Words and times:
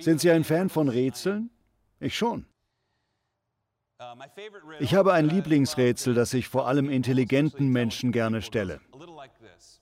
Sind 0.00 0.20
Sie 0.20 0.30
ein 0.30 0.44
Fan 0.44 0.68
von 0.68 0.88
Rätseln? 0.88 1.50
Ich 2.00 2.16
schon. 2.16 2.46
Ich 4.78 4.94
habe 4.94 5.14
ein 5.14 5.26
Lieblingsrätsel, 5.26 6.14
das 6.14 6.34
ich 6.34 6.48
vor 6.48 6.66
allem 6.66 6.90
intelligenten 6.90 7.68
Menschen 7.68 8.12
gerne 8.12 8.42
stelle. 8.42 8.80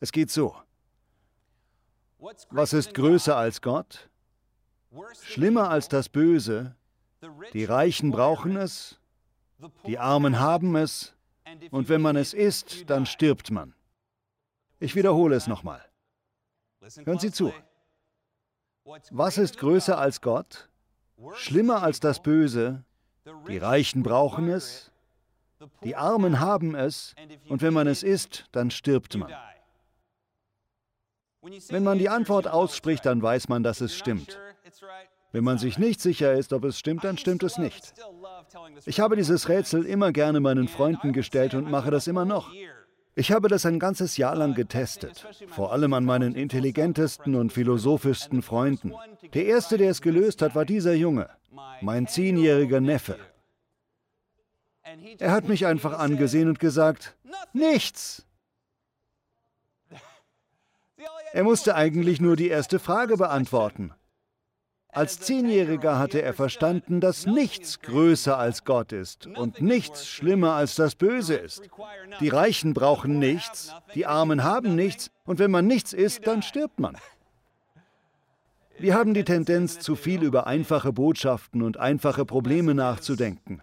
Es 0.00 0.12
geht 0.12 0.30
so. 0.30 0.54
Was 2.50 2.72
ist 2.72 2.94
größer 2.94 3.36
als 3.36 3.60
Gott? 3.60 4.08
Schlimmer 5.22 5.70
als 5.70 5.88
das 5.88 6.08
Böse? 6.08 6.76
Die 7.52 7.64
Reichen 7.64 8.10
brauchen 8.10 8.56
es, 8.56 9.00
die 9.86 9.98
Armen 9.98 10.38
haben 10.38 10.76
es, 10.76 11.14
und 11.70 11.88
wenn 11.88 12.00
man 12.00 12.16
es 12.16 12.34
isst, 12.34 12.88
dann 12.88 13.06
stirbt 13.06 13.50
man. 13.50 13.74
Ich 14.78 14.94
wiederhole 14.94 15.36
es 15.36 15.46
nochmal. 15.46 15.84
Hören 17.04 17.18
Sie 17.18 17.32
zu. 17.32 17.52
Was 19.10 19.38
ist 19.38 19.58
größer 19.58 19.98
als 19.98 20.20
Gott? 20.20 20.68
Schlimmer 21.34 21.82
als 21.82 22.00
das 22.00 22.22
Böse? 22.22 22.84
Die 23.48 23.58
Reichen 23.58 24.02
brauchen 24.02 24.48
es, 24.48 24.90
die 25.82 25.96
Armen 25.96 26.40
haben 26.40 26.74
es, 26.74 27.14
und 27.48 27.62
wenn 27.62 27.72
man 27.72 27.86
es 27.86 28.02
isst, 28.02 28.46
dann 28.52 28.70
stirbt 28.70 29.16
man. 29.16 29.32
Wenn 31.68 31.84
man 31.84 31.98
die 31.98 32.08
Antwort 32.08 32.46
ausspricht, 32.46 33.06
dann 33.06 33.22
weiß 33.22 33.48
man, 33.48 33.62
dass 33.62 33.80
es 33.80 33.94
stimmt. 33.94 34.38
Wenn 35.32 35.44
man 35.44 35.58
sich 35.58 35.78
nicht 35.78 36.00
sicher 36.00 36.34
ist, 36.34 36.52
ob 36.52 36.64
es 36.64 36.78
stimmt, 36.78 37.04
dann 37.04 37.18
stimmt 37.18 37.42
es 37.42 37.58
nicht. 37.58 37.94
Ich 38.84 39.00
habe 39.00 39.16
dieses 39.16 39.48
Rätsel 39.48 39.84
immer 39.84 40.12
gerne 40.12 40.40
meinen 40.40 40.68
Freunden 40.68 41.12
gestellt 41.12 41.54
und 41.54 41.70
mache 41.70 41.90
das 41.90 42.06
immer 42.06 42.24
noch. 42.24 42.52
Ich 43.16 43.30
habe 43.30 43.48
das 43.48 43.64
ein 43.64 43.78
ganzes 43.78 44.16
Jahr 44.16 44.34
lang 44.34 44.54
getestet, 44.54 45.24
vor 45.48 45.72
allem 45.72 45.92
an 45.92 46.04
meinen 46.04 46.34
intelligentesten 46.34 47.36
und 47.36 47.52
philosophischsten 47.52 48.42
Freunden. 48.42 48.92
Der 49.34 49.46
erste, 49.46 49.78
der 49.78 49.90
es 49.90 50.02
gelöst 50.02 50.42
hat, 50.42 50.56
war 50.56 50.64
dieser 50.64 50.94
Junge, 50.94 51.30
mein 51.80 52.08
zehnjähriger 52.08 52.80
Neffe. 52.80 53.16
Er 55.18 55.30
hat 55.30 55.48
mich 55.48 55.66
einfach 55.66 55.98
angesehen 55.98 56.48
und 56.48 56.58
gesagt, 56.58 57.16
nichts. 57.52 58.26
Er 61.32 61.44
musste 61.44 61.74
eigentlich 61.74 62.20
nur 62.20 62.36
die 62.36 62.48
erste 62.48 62.78
Frage 62.78 63.16
beantworten. 63.16 63.92
Als 64.94 65.18
Zehnjähriger 65.18 65.98
hatte 65.98 66.22
er 66.22 66.34
verstanden, 66.34 67.00
dass 67.00 67.26
nichts 67.26 67.80
größer 67.80 68.38
als 68.38 68.64
Gott 68.64 68.92
ist 68.92 69.26
und 69.26 69.60
nichts 69.60 70.06
schlimmer 70.06 70.52
als 70.52 70.76
das 70.76 70.94
Böse 70.94 71.34
ist. 71.34 71.62
Die 72.20 72.28
Reichen 72.28 72.74
brauchen 72.74 73.18
nichts, 73.18 73.74
die 73.94 74.06
Armen 74.06 74.44
haben 74.44 74.76
nichts 74.76 75.10
und 75.24 75.40
wenn 75.40 75.50
man 75.50 75.66
nichts 75.66 75.92
isst, 75.92 76.26
dann 76.26 76.42
stirbt 76.42 76.78
man. 76.78 76.96
Wir 78.78 78.94
haben 78.94 79.14
die 79.14 79.24
Tendenz, 79.24 79.78
zu 79.80 79.96
viel 79.96 80.22
über 80.22 80.46
einfache 80.46 80.92
Botschaften 80.92 81.62
und 81.62 81.76
einfache 81.76 82.24
Probleme 82.24 82.74
nachzudenken. 82.74 83.62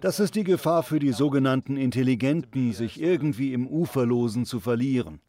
Das 0.00 0.20
ist 0.20 0.34
die 0.34 0.44
Gefahr 0.44 0.82
für 0.82 0.98
die 0.98 1.12
sogenannten 1.12 1.76
Intelligenten, 1.76 2.72
sich 2.72 3.00
irgendwie 3.00 3.52
im 3.52 3.66
Uferlosen 3.66 4.44
zu 4.46 4.60
verlieren. 4.60 5.20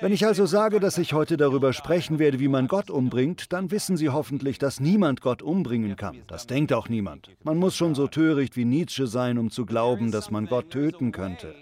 Wenn 0.00 0.12
ich 0.12 0.26
also 0.26 0.44
sage, 0.44 0.78
dass 0.78 0.98
ich 0.98 1.14
heute 1.14 1.38
darüber 1.38 1.72
sprechen 1.72 2.18
werde, 2.18 2.38
wie 2.38 2.48
man 2.48 2.68
Gott 2.68 2.90
umbringt, 2.90 3.50
dann 3.52 3.70
wissen 3.70 3.96
Sie 3.96 4.10
hoffentlich, 4.10 4.58
dass 4.58 4.78
niemand 4.78 5.22
Gott 5.22 5.40
umbringen 5.40 5.96
kann. 5.96 6.22
Das 6.26 6.46
denkt 6.46 6.74
auch 6.74 6.90
niemand. 6.90 7.30
Man 7.42 7.56
muss 7.56 7.74
schon 7.74 7.94
so 7.94 8.06
töricht 8.06 8.56
wie 8.56 8.66
Nietzsche 8.66 9.06
sein, 9.06 9.38
um 9.38 9.50
zu 9.50 9.64
glauben, 9.64 10.12
dass 10.12 10.30
man 10.30 10.46
Gott 10.46 10.68
töten 10.70 11.12
könnte. 11.12 11.54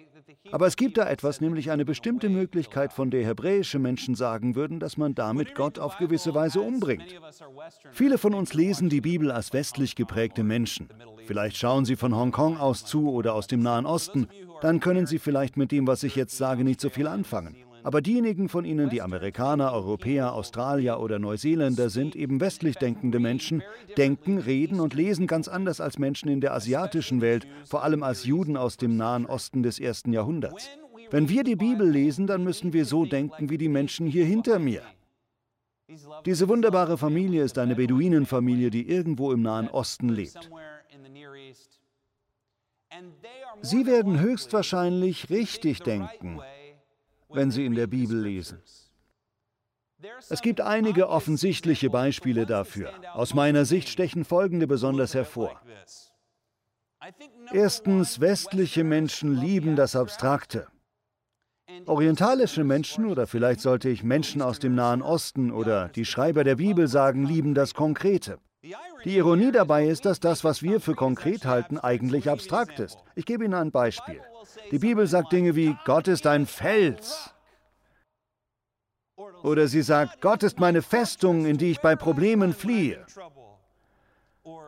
Aber 0.51 0.67
es 0.67 0.75
gibt 0.75 0.99
da 0.99 1.09
etwas, 1.09 1.41
nämlich 1.41 1.71
eine 1.71 1.85
bestimmte 1.85 2.29
Möglichkeit, 2.29 2.93
von 2.93 3.11
der 3.13 3.25
hebräische 3.25 3.79
Menschen 3.79 4.17
sagen 4.17 4.57
würden, 4.57 4.81
dass 4.81 4.97
man 4.97 5.15
damit 5.15 5.55
Gott 5.55 5.79
auf 5.79 5.97
gewisse 5.99 6.35
Weise 6.35 6.61
umbringt. 6.61 7.21
Viele 7.93 8.19
von 8.19 8.35
uns 8.35 8.53
lesen 8.53 8.89
die 8.89 9.01
Bibel 9.01 9.31
als 9.31 9.53
westlich 9.53 9.95
geprägte 9.95 10.43
Menschen. 10.43 10.89
Vielleicht 11.27 11.57
schauen 11.57 11.85
sie 11.85 11.95
von 11.95 12.17
Hongkong 12.17 12.59
aus 12.59 12.85
zu 12.85 13.13
oder 13.13 13.35
aus 13.35 13.47
dem 13.47 13.61
Nahen 13.61 13.87
Osten. 13.87 14.27
Dann 14.61 14.81
können 14.81 15.07
sie 15.07 15.21
vielleicht 15.21 15.57
mit 15.57 15.71
dem, 15.71 15.87
was 15.87 16.03
ich 16.03 16.17
jetzt 16.17 16.37
sage, 16.37 16.65
nicht 16.65 16.81
so 16.81 16.91
viel 16.91 17.07
anfangen. 17.07 17.57
Aber 17.85 18.01
diejenigen 18.01 18.49
von 18.49 18.65
Ihnen, 18.65 18.91
die 18.91 19.03
Amerikaner, 19.03 19.73
Europäer, 19.73 20.33
Australier 20.33 21.01
oder 21.01 21.19
Neuseeländer 21.19 21.91
sind, 21.91 22.15
eben 22.15 22.41
westlich 22.41 22.77
denkende 22.77 23.19
Menschen, 23.19 23.63
denken, 23.97 24.39
reden 24.39 24.81
und 24.81 24.95
lesen 24.95 25.27
ganz 25.27 25.49
anders 25.49 25.81
als 25.81 25.99
Menschen 25.99 26.29
in 26.29 26.41
der 26.41 26.55
asiatischen 26.55 27.21
Welt, 27.21 27.47
vor 27.65 27.83
allem 27.83 28.03
als 28.03 28.25
Juden 28.25 28.57
aus 28.57 28.77
dem 28.77 28.97
Nahen 28.97 29.27
Osten 29.27 29.63
des 29.63 29.81
ersten 29.81 30.13
Jahrhunderts. 30.13 30.69
Wenn 31.11 31.29
wir 31.29 31.45
die 31.45 31.57
Bibel 31.57 31.89
lesen, 31.89 32.27
dann 32.27 32.45
müssen 32.45 32.73
wir 32.73 32.85
so 32.85 33.05
denken 33.05 33.51
wie 33.51 33.59
die 33.59 33.69
Menschen 33.69 34.07
hier 34.07 34.25
hinter 34.25 34.59
mir. 34.59 34.83
Diese 36.25 36.49
wunderbare 36.49 36.97
Familie 36.97 37.43
ist 37.43 37.59
eine 37.59 37.75
Beduinenfamilie, 37.75 38.71
die 38.71 38.89
irgendwo 38.89 39.33
im 39.33 39.43
Nahen 39.43 39.69
Osten 39.69 40.09
lebt. 40.09 40.51
Sie 43.61 43.87
werden 43.87 44.21
höchstwahrscheinlich 44.21 45.31
richtig 45.31 45.81
denken, 45.81 46.41
wenn 47.35 47.51
Sie 47.51 47.65
in 47.65 47.75
der 47.75 47.87
Bibel 47.87 48.21
lesen. 48.21 48.63
Es 50.29 50.43
gibt 50.43 50.61
einige 50.61 51.09
offensichtliche 51.09 51.91
Beispiele 51.91 52.47
dafür. 52.47 52.93
Aus 53.15 53.35
meiner 53.35 53.65
Sicht 53.65 53.89
stechen 53.89 54.25
folgende 54.25 54.67
besonders 54.67 55.15
hervor. 55.15 55.61
Erstens, 57.53 58.21
westliche 58.21 58.85
Menschen 58.85 59.35
lieben 59.35 59.77
das 59.77 59.97
Abstrakte. 59.97 60.67
Orientalische 61.87 62.65
Menschen, 62.65 63.07
oder 63.07 63.27
vielleicht 63.27 63.61
sollte 63.61 63.89
ich 63.89 64.03
Menschen 64.03 64.43
aus 64.43 64.59
dem 64.59 64.75
Nahen 64.75 65.03
Osten 65.03 65.51
oder 65.51 65.89
die 65.89 66.05
Schreiber 66.05 66.45
der 66.45 66.57
Bibel 66.57 66.87
sagen, 66.89 67.25
lieben 67.25 67.55
das 67.55 67.75
Konkrete. 67.75 68.39
Die 69.05 69.17
Ironie 69.17 69.51
dabei 69.51 69.87
ist, 69.87 70.05
dass 70.05 70.21
das, 70.21 70.45
was 70.45 70.63
wir 70.63 70.81
für 70.81 70.95
konkret 70.95 71.45
halten, 71.45 71.79
eigentlich 71.79 72.31
abstrakt 72.31 72.79
ist. 72.79 72.99
Ich 73.17 73.27
gebe 73.27 73.45
Ihnen 73.45 73.55
ein 73.55 73.73
Beispiel. 73.73 74.21
Die 74.71 74.79
Bibel 74.79 75.07
sagt 75.07 75.33
Dinge 75.33 75.57
wie, 75.57 75.77
Gott 75.85 76.07
ist 76.07 76.27
ein 76.27 76.47
Fels. 76.47 77.31
Oder 79.43 79.67
sie 79.67 79.83
sagt, 79.83 80.21
Gott 80.21 80.45
ist 80.45 80.61
meine 80.61 80.83
Festung, 80.83 81.47
in 81.47 81.59
die 81.59 81.73
ich 81.73 81.81
bei 81.81 81.97
Problemen 81.97 82.53
fliehe. 82.53 83.05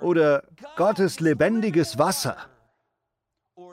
Oder 0.01 0.43
Gott 0.77 0.99
ist 0.99 1.21
lebendiges 1.21 1.97
Wasser. 1.97 2.37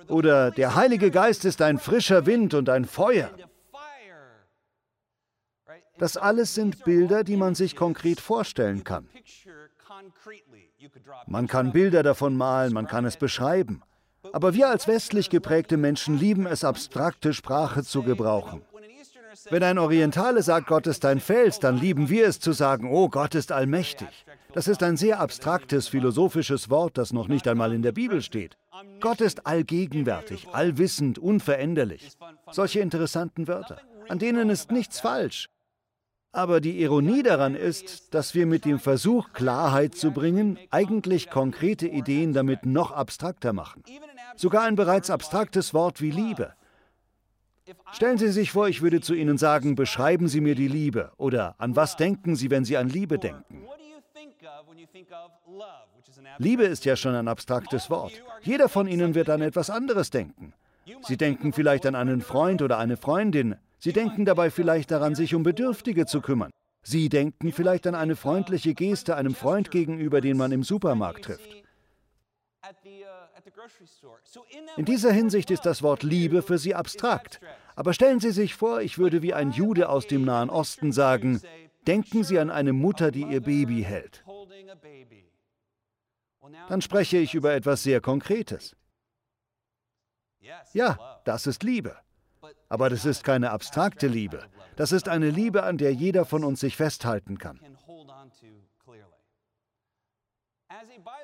Oder 0.07 0.51
der 0.51 0.75
Heilige 0.75 1.09
Geist 1.09 1.45
ist 1.45 1.61
ein 1.61 1.79
frischer 1.79 2.27
Wind 2.27 2.53
und 2.53 2.69
ein 2.69 2.85
Feuer. 2.85 3.31
Das 5.97 6.17
alles 6.17 6.53
sind 6.53 6.83
Bilder, 6.83 7.23
die 7.23 7.38
man 7.38 7.55
sich 7.55 7.75
konkret 7.75 8.19
vorstellen 8.19 8.83
kann. 8.83 9.07
Man 11.28 11.47
kann 11.47 11.72
Bilder 11.72 12.03
davon 12.03 12.38
malen, 12.38 12.74
man 12.74 12.88
kann 12.88 13.06
es 13.06 13.18
beschreiben. 13.18 13.84
Aber 14.34 14.53
wir 14.53 14.69
als 14.69 14.88
westlich 14.88 15.29
geprägte 15.29 15.78
Menschen 15.78 16.18
lieben 16.18 16.46
es, 16.46 16.63
abstrakte 16.63 17.34
Sprache 17.34 17.84
zu 17.84 18.03
gebrauchen. 18.03 18.62
Wenn 19.50 19.63
ein 19.63 19.78
Orientale 19.78 20.44
sagt, 20.44 20.68
Gott 20.68 20.88
ist 20.88 21.06
ein 21.06 21.19
Fels, 21.19 21.59
dann 21.59 21.78
lieben 21.78 22.09
wir 22.09 22.28
es 22.28 22.40
zu 22.40 22.51
sagen, 22.51 22.90
oh, 22.91 23.09
Gott 23.09 23.34
ist 23.34 23.51
allmächtig. 23.51 24.25
Das 24.53 24.68
ist 24.68 24.84
ein 24.84 24.97
sehr 24.97 25.19
abstraktes, 25.19 25.88
philosophisches 25.88 26.69
Wort, 26.69 26.97
das 26.97 27.13
noch 27.13 27.28
nicht 27.28 27.47
einmal 27.47 27.74
in 27.74 27.81
der 27.81 27.94
Bibel 27.94 28.22
steht. 28.22 28.57
Gott 29.00 29.22
ist 29.22 29.47
allgegenwärtig, 29.47 30.50
allwissend, 30.51 31.18
unveränderlich. 31.18 32.12
Solche 32.51 32.81
interessanten 32.81 33.47
Wörter. 33.47 33.80
An 34.09 34.19
denen 34.19 34.50
ist 34.50 34.72
nichts 34.72 35.00
falsch. 35.00 35.47
Aber 36.34 36.62
die 36.62 36.81
Ironie 36.81 37.24
daran 37.24 37.56
ist, 37.56 38.14
dass 38.14 38.34
wir 38.34 38.46
mit 38.46 38.64
dem 38.64 38.80
Versuch, 38.80 39.34
Klarheit 39.34 39.96
zu 39.96 40.12
bringen, 40.12 40.58
eigentlich 40.69 41.30
konkrete 41.30 41.88
Ideen 41.88 42.31
damit 42.31 42.66
noch 42.66 42.92
abstrakter 42.92 43.52
machen. 43.52 43.84
Sogar 44.38 44.64
ein 44.64 44.78
bereits 44.78 45.09
abstraktes 45.09 45.74
Wort 45.74 46.02
wie 46.02 46.12
Liebe. 46.12 46.53
Stellen 47.92 48.18
Sie 48.18 48.30
sich 48.30 48.52
vor, 48.52 48.69
ich 48.69 48.81
würde 48.81 49.02
zu 49.02 49.14
Ihnen 49.14 49.38
sagen, 49.38 49.75
beschreiben 49.75 50.30
Sie 50.30 50.42
mir 50.42 50.56
die 50.56 50.69
Liebe 50.69 51.12
oder 51.18 51.56
an 51.58 51.75
was 51.75 51.97
denken 51.97 52.36
Sie, 52.36 52.50
wenn 52.50 52.66
Sie 52.66 52.77
an 52.77 52.89
Liebe 52.89 53.19
denken? 53.19 53.66
Liebe 56.38 56.63
ist 56.63 56.86
ja 56.86 56.95
schon 56.95 57.16
ein 57.16 57.27
abstraktes 57.27 57.89
Wort. 57.89 58.13
Jeder 58.42 58.69
von 58.69 58.88
Ihnen 58.88 59.16
wird 59.16 59.30
an 59.30 59.42
etwas 59.42 59.69
anderes 59.69 60.10
denken. 60.10 60.54
Sie 61.04 61.18
denken 61.18 61.54
vielleicht 61.54 61.86
an 61.86 61.95
einen 61.95 62.22
Freund 62.22 62.62
oder 62.62 62.77
eine 62.77 62.98
Freundin, 62.98 63.56
Sie 63.83 63.94
denken 63.94 64.25
dabei 64.25 64.51
vielleicht 64.51 64.92
daran, 64.92 65.16
sich 65.16 65.33
um 65.33 65.42
Bedürftige 65.42 66.06
zu 66.06 66.22
kümmern. 66.22 66.51
Sie 66.83 67.10
denken 67.10 67.51
vielleicht 67.51 67.88
an 67.88 67.95
eine 67.95 68.16
freundliche 68.16 68.75
Geste 68.75 69.16
einem 69.16 69.33
Freund 69.33 69.72
gegenüber, 69.72 70.22
den 70.22 70.38
man 70.38 70.51
im 70.51 70.63
Supermarkt 70.63 71.25
trifft. 71.25 71.63
In 74.78 74.86
dieser 74.86 75.12
Hinsicht 75.12 75.50
ist 75.50 75.66
das 75.66 75.81
Wort 75.81 76.04
Liebe 76.04 76.44
für 76.44 76.60
Sie 76.60 76.75
abstrakt. 76.75 77.42
Aber 77.75 77.94
stellen 77.94 78.19
Sie 78.19 78.30
sich 78.30 78.54
vor, 78.54 78.81
ich 78.81 79.00
würde 79.00 79.24
wie 79.24 79.33
ein 79.33 79.51
Jude 79.51 79.89
aus 79.89 80.06
dem 80.06 80.25
Nahen 80.25 80.51
Osten 80.51 80.92
sagen, 80.92 81.42
denken 81.88 82.24
Sie 82.24 82.38
an 82.38 82.51
eine 82.51 82.74
Mutter, 82.74 83.10
die 83.10 83.24
ihr 83.24 83.42
Baby 83.42 83.81
hält. 83.81 84.24
Dann 86.68 86.81
spreche 86.84 87.18
ich 87.18 87.34
über 87.34 87.54
etwas 87.54 87.81
sehr 87.81 88.00
Konkretes. 88.00 88.75
Ja, 90.74 91.19
das 91.25 91.48
ist 91.48 91.63
Liebe. 91.63 91.98
Aber 92.69 92.89
das 92.89 93.06
ist 93.06 93.24
keine 93.24 93.51
abstrakte 93.51 94.07
Liebe. 94.07 94.44
Das 94.75 94.92
ist 94.92 95.09
eine 95.09 95.30
Liebe, 95.30 95.63
an 95.63 95.77
der 95.77 95.94
jeder 95.94 96.25
von 96.25 96.44
uns 96.44 96.62
sich 96.62 96.77
festhalten 96.77 97.38
kann. 97.38 97.59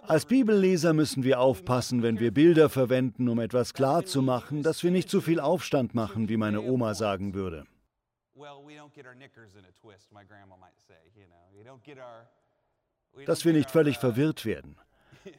Als 0.04 0.26
Bibelleser 0.26 0.94
müssen 0.94 1.24
wir 1.24 1.40
aufpassen, 1.40 2.04
wenn 2.04 2.20
wir 2.20 2.34
Bilder 2.34 2.70
verwenden, 2.70 3.28
um 3.28 3.40
etwas 3.40 3.74
klar 3.74 4.06
zu 4.06 4.22
machen, 4.22 4.64
dass 4.64 4.84
wir 4.84 4.92
nicht 4.92 5.10
zu 5.10 5.22
viel 5.22 5.40
Aufstand 5.40 5.96
machen, 5.96 6.30
wie 6.30 6.38
meine 6.38 6.62
Oma 6.62 6.94
sagen 6.94 7.34
würde. 7.34 7.66
Dass 13.26 13.46
wir 13.46 13.54
nicht 13.54 13.72
völlig 13.72 13.98
verwirrt 13.98 14.46
werden. 14.46 14.78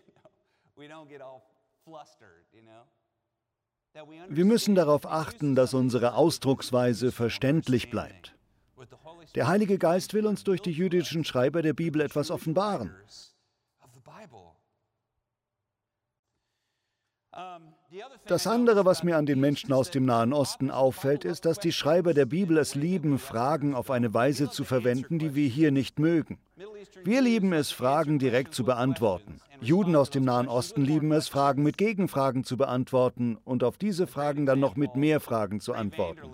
Wir 4.28 4.44
müssen 4.44 4.74
darauf 4.74 5.06
achten, 5.06 5.54
dass 5.54 5.74
unsere 5.74 6.14
Ausdrucksweise 6.14 7.10
verständlich 7.12 7.90
bleibt. 7.90 8.34
Der 9.34 9.48
Heilige 9.48 9.78
Geist 9.78 10.14
will 10.14 10.26
uns 10.26 10.44
durch 10.44 10.60
die 10.60 10.72
jüdischen 10.72 11.24
Schreiber 11.24 11.62
der 11.62 11.72
Bibel 11.72 12.00
etwas 12.00 12.30
offenbaren. 12.30 12.94
Das 18.26 18.46
andere, 18.46 18.84
was 18.84 19.02
mir 19.02 19.16
an 19.16 19.24
den 19.24 19.40
Menschen 19.40 19.72
aus 19.72 19.90
dem 19.90 20.04
Nahen 20.04 20.34
Osten 20.34 20.70
auffällt, 20.70 21.24
ist, 21.24 21.46
dass 21.46 21.58
die 21.58 21.72
Schreiber 21.72 22.12
der 22.12 22.26
Bibel 22.26 22.58
es 22.58 22.74
lieben, 22.74 23.18
Fragen 23.18 23.74
auf 23.74 23.90
eine 23.90 24.12
Weise 24.12 24.50
zu 24.50 24.64
verwenden, 24.64 25.18
die 25.18 25.34
wir 25.34 25.48
hier 25.48 25.70
nicht 25.70 25.98
mögen. 25.98 26.38
Wir 27.04 27.22
lieben 27.22 27.52
es, 27.52 27.70
Fragen 27.70 28.18
direkt 28.18 28.54
zu 28.54 28.64
beantworten. 28.64 29.40
Juden 29.60 29.96
aus 29.96 30.10
dem 30.10 30.24
Nahen 30.24 30.48
Osten 30.48 30.82
lieben 30.82 31.12
es, 31.12 31.28
Fragen 31.28 31.62
mit 31.62 31.78
Gegenfragen 31.78 32.44
zu 32.44 32.56
beantworten 32.58 33.38
und 33.44 33.64
auf 33.64 33.78
diese 33.78 34.06
Fragen 34.06 34.44
dann 34.44 34.60
noch 34.60 34.76
mit 34.76 34.94
mehr 34.94 35.20
Fragen 35.20 35.60
zu 35.60 35.72
antworten. 35.72 36.28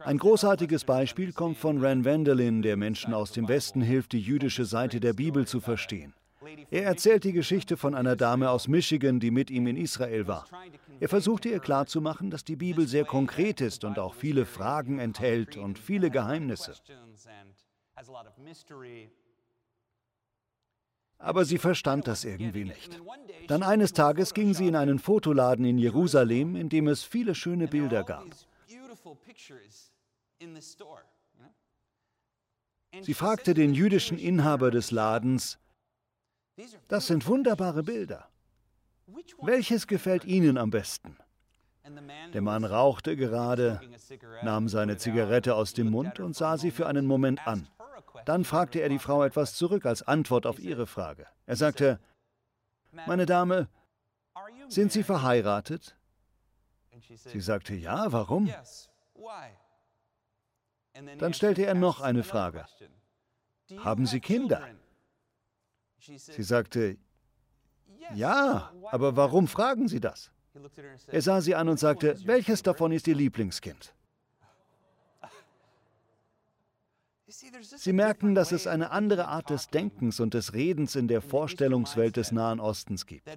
Ein 0.00 0.18
großartiges 0.18 0.84
Beispiel 0.84 1.32
kommt 1.32 1.58
von 1.58 1.84
Ran 1.84 2.04
Vanderlin, 2.04 2.62
der 2.62 2.76
Menschen 2.76 3.14
aus 3.14 3.32
dem 3.32 3.48
Westen 3.48 3.80
hilft, 3.80 4.12
die 4.12 4.20
jüdische 4.20 4.64
Seite 4.64 5.00
der 5.00 5.12
Bibel 5.12 5.46
zu 5.46 5.60
verstehen. 5.60 6.14
Er 6.70 6.84
erzählt 6.84 7.24
die 7.24 7.32
Geschichte 7.32 7.76
von 7.76 7.94
einer 7.94 8.16
Dame 8.16 8.50
aus 8.50 8.68
Michigan, 8.68 9.20
die 9.20 9.30
mit 9.30 9.50
ihm 9.50 9.66
in 9.66 9.76
Israel 9.76 10.26
war. 10.26 10.46
Er 11.00 11.08
versuchte 11.08 11.48
ihr 11.48 11.60
klarzumachen, 11.60 12.30
dass 12.30 12.44
die 12.44 12.56
Bibel 12.56 12.86
sehr 12.86 13.04
konkret 13.04 13.60
ist 13.60 13.84
und 13.84 13.98
auch 13.98 14.14
viele 14.14 14.46
Fragen 14.46 14.98
enthält 14.98 15.56
und 15.56 15.78
viele 15.78 16.10
Geheimnisse. 16.10 16.74
Aber 21.18 21.44
sie 21.44 21.58
verstand 21.58 22.06
das 22.06 22.24
irgendwie 22.24 22.64
nicht. 22.64 23.00
Dann 23.48 23.62
eines 23.62 23.92
Tages 23.92 24.34
ging 24.34 24.54
sie 24.54 24.68
in 24.68 24.76
einen 24.76 24.98
Fotoladen 24.98 25.64
in 25.64 25.78
Jerusalem, 25.78 26.54
in 26.54 26.68
dem 26.68 26.86
es 26.86 27.02
viele 27.02 27.34
schöne 27.34 27.66
Bilder 27.66 28.04
gab. 28.04 28.26
Sie 33.00 33.14
fragte 33.14 33.54
den 33.54 33.74
jüdischen 33.74 34.18
Inhaber 34.18 34.70
des 34.70 34.90
Ladens, 34.90 35.58
das 36.88 37.06
sind 37.06 37.26
wunderbare 37.26 37.82
Bilder. 37.82 38.28
Welches 39.40 39.86
gefällt 39.86 40.24
Ihnen 40.24 40.58
am 40.58 40.70
besten? 40.70 41.16
Der 42.34 42.42
Mann 42.42 42.64
rauchte 42.64 43.16
gerade, 43.16 43.80
nahm 44.42 44.68
seine 44.68 44.98
Zigarette 44.98 45.54
aus 45.54 45.72
dem 45.72 45.90
Mund 45.90 46.20
und 46.20 46.36
sah 46.36 46.58
sie 46.58 46.70
für 46.70 46.86
einen 46.86 47.06
Moment 47.06 47.46
an. 47.46 47.66
Dann 48.26 48.44
fragte 48.44 48.80
er 48.80 48.88
die 48.88 48.98
Frau 48.98 49.24
etwas 49.24 49.54
zurück 49.54 49.86
als 49.86 50.02
Antwort 50.02 50.44
auf 50.46 50.58
ihre 50.58 50.86
Frage. 50.86 51.26
Er 51.46 51.56
sagte, 51.56 51.98
meine 53.06 53.24
Dame, 53.24 53.68
sind 54.68 54.92
Sie 54.92 55.02
verheiratet? 55.02 55.96
Sie 57.00 57.40
sagte, 57.40 57.74
ja, 57.74 58.12
warum? 58.12 58.52
Dann 61.18 61.32
stellte 61.32 61.64
er 61.64 61.74
noch 61.74 62.00
eine 62.00 62.22
Frage. 62.22 62.66
Haben 63.78 64.06
Sie 64.06 64.20
Kinder? 64.20 64.68
Sie 65.98 66.42
sagte, 66.42 66.96
ja, 68.14 68.72
aber 68.90 69.16
warum 69.16 69.48
fragen 69.48 69.88
Sie 69.88 70.00
das? 70.00 70.30
Er 71.08 71.22
sah 71.22 71.40
sie 71.40 71.54
an 71.54 71.68
und 71.68 71.78
sagte, 71.78 72.16
welches 72.24 72.62
davon 72.62 72.92
ist 72.92 73.06
Ihr 73.06 73.14
Lieblingskind? 73.14 73.94
Sie 77.60 77.92
merken, 77.92 78.34
dass 78.34 78.52
es 78.52 78.66
eine 78.66 78.90
andere 78.90 79.28
Art 79.28 79.50
des 79.50 79.68
Denkens 79.68 80.18
und 80.18 80.32
des 80.32 80.54
Redens 80.54 80.96
in 80.96 81.08
der 81.08 81.20
Vorstellungswelt 81.20 82.16
des 82.16 82.32
Nahen 82.32 82.58
Ostens 82.58 83.04
gibt. 83.04 83.28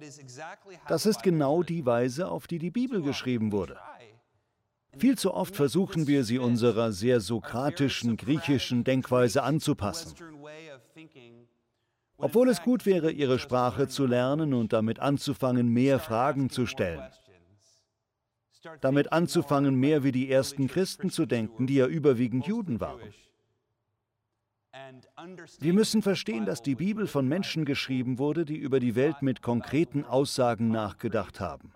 Das 0.88 1.04
ist 1.04 1.22
genau 1.22 1.62
die 1.62 1.84
Weise, 1.84 2.28
auf 2.28 2.46
die 2.46 2.58
die 2.58 2.70
Bibel 2.70 3.02
geschrieben 3.02 3.52
wurde. 3.52 3.78
Viel 4.96 5.18
zu 5.18 5.34
oft 5.34 5.56
versuchen 5.56 6.06
wir 6.06 6.24
sie 6.24 6.38
unserer 6.38 6.92
sehr 6.92 7.20
sokratischen, 7.20 8.16
griechischen 8.16 8.84
Denkweise 8.84 9.42
anzupassen. 9.42 10.14
Obwohl 12.22 12.48
es 12.50 12.62
gut 12.62 12.86
wäre, 12.86 13.10
ihre 13.10 13.40
Sprache 13.40 13.88
zu 13.88 14.06
lernen 14.06 14.54
und 14.54 14.72
damit 14.72 15.00
anzufangen, 15.00 15.68
mehr 15.68 15.98
Fragen 15.98 16.50
zu 16.50 16.66
stellen. 16.66 17.02
Damit 18.80 19.12
anzufangen, 19.12 19.74
mehr 19.74 20.04
wie 20.04 20.12
die 20.12 20.30
ersten 20.30 20.68
Christen 20.68 21.10
zu 21.10 21.26
denken, 21.26 21.66
die 21.66 21.74
ja 21.74 21.86
überwiegend 21.88 22.46
Juden 22.46 22.80
waren. 22.80 23.12
Wir 25.58 25.72
müssen 25.72 26.00
verstehen, 26.00 26.46
dass 26.46 26.62
die 26.62 26.76
Bibel 26.76 27.08
von 27.08 27.26
Menschen 27.26 27.64
geschrieben 27.64 28.18
wurde, 28.18 28.44
die 28.44 28.56
über 28.56 28.78
die 28.78 28.94
Welt 28.94 29.20
mit 29.20 29.42
konkreten 29.42 30.04
Aussagen 30.04 30.68
nachgedacht 30.68 31.40
haben. 31.40 31.74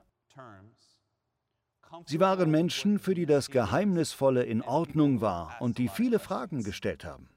Sie 2.05 2.21
waren 2.21 2.53
Menschen, 2.53 3.01
für 3.01 3.15
die 3.15 3.27
das 3.27 3.51
Geheimnisvolle 3.51 4.45
in 4.45 4.63
Ordnung 4.63 5.21
war 5.21 5.57
und 5.61 5.79
die 5.79 5.89
viele 5.89 6.21
Fragen 6.21 6.63
gestellt 6.63 7.05
haben. 7.05 7.29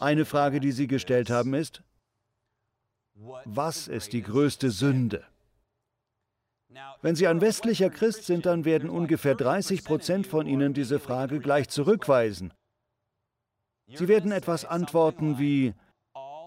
Eine 0.00 0.24
Frage, 0.24 0.60
die 0.60 0.72
Sie 0.72 0.86
gestellt 0.86 1.30
haben, 1.30 1.54
ist, 1.54 1.82
was 3.44 3.88
ist 3.88 4.12
die 4.12 4.22
größte 4.22 4.70
Sünde? 4.70 5.24
Wenn 7.02 7.14
Sie 7.14 7.28
ein 7.28 7.40
westlicher 7.40 7.90
Christ 7.90 8.24
sind, 8.24 8.46
dann 8.46 8.64
werden 8.64 8.90
ungefähr 8.90 9.34
30 9.34 9.84
Prozent 9.84 10.26
von 10.26 10.46
Ihnen 10.46 10.74
diese 10.74 10.98
Frage 10.98 11.38
gleich 11.38 11.68
zurückweisen. 11.68 12.52
Sie 13.86 14.08
werden 14.08 14.32
etwas 14.32 14.64
antworten 14.64 15.38
wie, 15.38 15.74